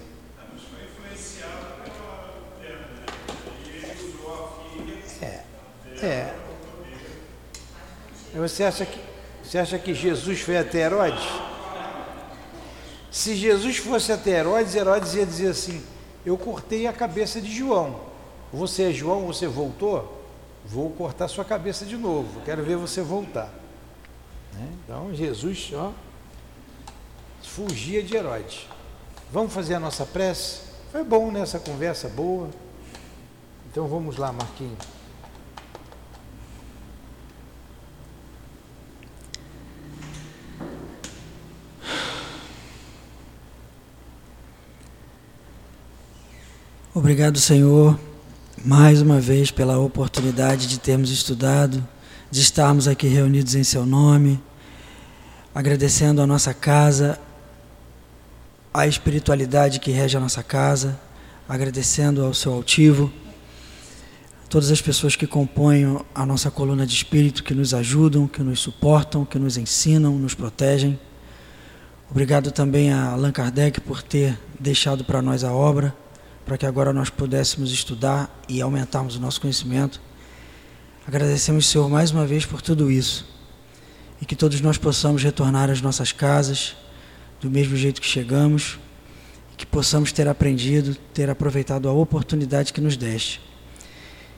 É. 6.01 6.33
Você 8.35 8.63
acha 8.63 8.85
que, 8.85 8.99
você 9.41 9.57
acha 9.57 9.79
que 9.79 9.93
Jesus 9.93 10.41
foi 10.41 10.57
até 10.57 10.79
Herodes? 10.79 11.23
Se 13.15 13.33
Jesus 13.33 13.77
fosse 13.77 14.11
até 14.11 14.31
Herodes, 14.31 14.75
Herodes 14.75 15.13
ia 15.13 15.25
dizer 15.25 15.47
assim: 15.47 15.81
Eu 16.25 16.37
cortei 16.37 16.85
a 16.85 16.91
cabeça 16.91 17.39
de 17.39 17.49
João. 17.49 18.01
Você 18.51 18.89
é 18.89 18.91
João, 18.91 19.25
você 19.25 19.47
voltou? 19.47 20.21
Vou 20.65 20.89
cortar 20.89 21.29
sua 21.29 21.45
cabeça 21.45 21.85
de 21.85 21.95
novo. 21.95 22.41
Quero 22.41 22.61
ver 22.61 22.75
você 22.75 23.01
voltar. 23.01 23.53
Né? 24.53 24.69
Então 24.83 25.15
Jesus 25.15 25.71
ó, 25.73 25.93
fugia 27.41 28.03
de 28.03 28.17
Herodes. 28.17 28.67
Vamos 29.31 29.53
fazer 29.53 29.75
a 29.75 29.79
nossa 29.79 30.05
prece? 30.05 30.63
Foi 30.91 31.01
bom 31.01 31.31
nessa 31.31 31.57
né, 31.57 31.63
conversa 31.65 32.09
boa. 32.09 32.49
Então 33.71 33.87
vamos 33.87 34.17
lá, 34.17 34.33
Marquinhos. 34.33 34.85
Obrigado, 46.97 47.37
Senhor, 47.37 47.99
mais 48.63 49.01
uma 49.01 49.19
vez 49.19 49.51
pela 49.51 49.77
oportunidade 49.77 50.65
de 50.65 50.79
termos 50.79 51.11
estudado, 51.11 51.85
de 52.31 52.39
estarmos 52.39 52.87
aqui 52.87 53.05
reunidos 53.09 53.53
em 53.53 53.65
Seu 53.65 53.85
nome, 53.85 54.41
agradecendo 55.53 56.21
a 56.21 56.25
nossa 56.25 56.53
casa, 56.53 57.19
a 58.73 58.87
espiritualidade 58.87 59.81
que 59.81 59.91
rege 59.91 60.15
a 60.15 60.21
nossa 60.21 60.41
casa, 60.41 60.97
agradecendo 61.49 62.23
ao 62.23 62.33
Seu 62.33 62.53
altivo, 62.53 63.11
todas 64.47 64.71
as 64.71 64.81
pessoas 64.81 65.17
que 65.17 65.27
compõem 65.27 65.99
a 66.15 66.25
nossa 66.25 66.49
coluna 66.49 66.87
de 66.87 66.95
espírito, 66.95 67.43
que 67.43 67.53
nos 67.53 67.73
ajudam, 67.73 68.25
que 68.25 68.41
nos 68.41 68.61
suportam, 68.61 69.25
que 69.25 69.37
nos 69.37 69.57
ensinam, 69.57 70.17
nos 70.17 70.33
protegem. 70.33 70.97
Obrigado 72.09 72.53
também 72.53 72.93
a 72.93 73.11
Allan 73.11 73.33
Kardec 73.33 73.81
por 73.81 74.01
ter 74.01 74.39
deixado 74.57 75.03
para 75.03 75.21
nós 75.21 75.43
a 75.43 75.51
obra 75.51 75.93
para 76.45 76.57
que 76.57 76.65
agora 76.65 76.93
nós 76.93 77.09
pudéssemos 77.09 77.71
estudar 77.71 78.43
e 78.47 78.61
aumentarmos 78.61 79.15
o 79.15 79.19
nosso 79.19 79.41
conhecimento. 79.41 79.99
Agradecemos, 81.07 81.67
Senhor, 81.67 81.89
mais 81.89 82.11
uma 82.11 82.25
vez 82.25 82.45
por 82.45 82.61
tudo 82.61 82.91
isso 82.91 83.25
e 84.21 84.25
que 84.25 84.35
todos 84.35 84.61
nós 84.61 84.77
possamos 84.77 85.23
retornar 85.23 85.69
às 85.69 85.81
nossas 85.81 86.11
casas 86.11 86.75
do 87.41 87.49
mesmo 87.49 87.75
jeito 87.75 87.99
que 87.99 88.07
chegamos 88.07 88.79
e 89.53 89.55
que 89.55 89.65
possamos 89.65 90.11
ter 90.11 90.27
aprendido, 90.27 90.95
ter 91.13 91.29
aproveitado 91.29 91.89
a 91.89 91.91
oportunidade 91.91 92.71
que 92.71 92.81
nos 92.81 92.95
deste. 92.95 93.41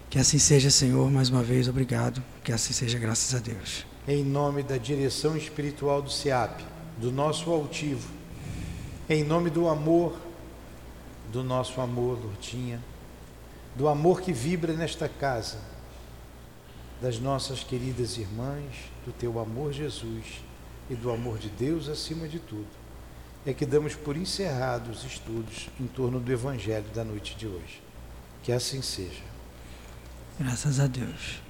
Que 0.09 0.17
assim 0.17 0.39
seja, 0.39 0.71
Senhor, 0.71 1.11
mais 1.11 1.29
uma 1.29 1.43
vez, 1.43 1.67
obrigado. 1.67 2.23
Que 2.43 2.51
assim 2.51 2.73
seja, 2.73 2.97
graças 2.97 3.35
a 3.35 3.39
Deus. 3.39 3.85
Em 4.07 4.23
nome 4.23 4.63
da 4.63 4.77
direção 4.77 5.35
espiritual 5.35 6.01
do 6.01 6.09
SEAP, 6.09 6.61
do 6.97 7.11
nosso 7.11 7.51
altivo, 7.51 8.07
em 9.09 9.23
nome 9.23 9.49
do 9.49 9.67
amor 9.67 10.26
do 11.31 11.43
nosso 11.43 11.79
amor, 11.81 12.17
Lourdinha, 12.19 12.81
do 13.75 13.87
amor 13.87 14.21
que 14.21 14.33
vibra 14.33 14.73
nesta 14.73 15.07
casa, 15.07 15.59
das 17.01 17.19
nossas 17.19 17.63
queridas 17.63 18.17
irmãs, 18.17 18.73
do 19.05 19.11
teu 19.11 19.39
amor, 19.39 19.71
Jesus, 19.71 20.41
e 20.89 20.95
do 20.95 21.11
amor 21.11 21.37
de 21.37 21.49
Deus 21.49 21.89
acima 21.89 22.27
de 22.27 22.39
tudo, 22.39 22.67
é 23.45 23.53
que 23.53 23.65
damos 23.65 23.95
por 23.95 24.17
encerrados 24.17 24.99
os 24.99 25.11
estudos 25.11 25.69
em 25.79 25.87
torno 25.87 26.19
do 26.19 26.31
Evangelho 26.31 26.87
da 26.93 27.03
noite 27.03 27.35
de 27.35 27.47
hoje. 27.47 27.81
Que 28.43 28.51
assim 28.51 28.81
seja. 28.81 29.23
Graças 30.39 30.79
a 30.79 30.87
Deus. 30.87 31.41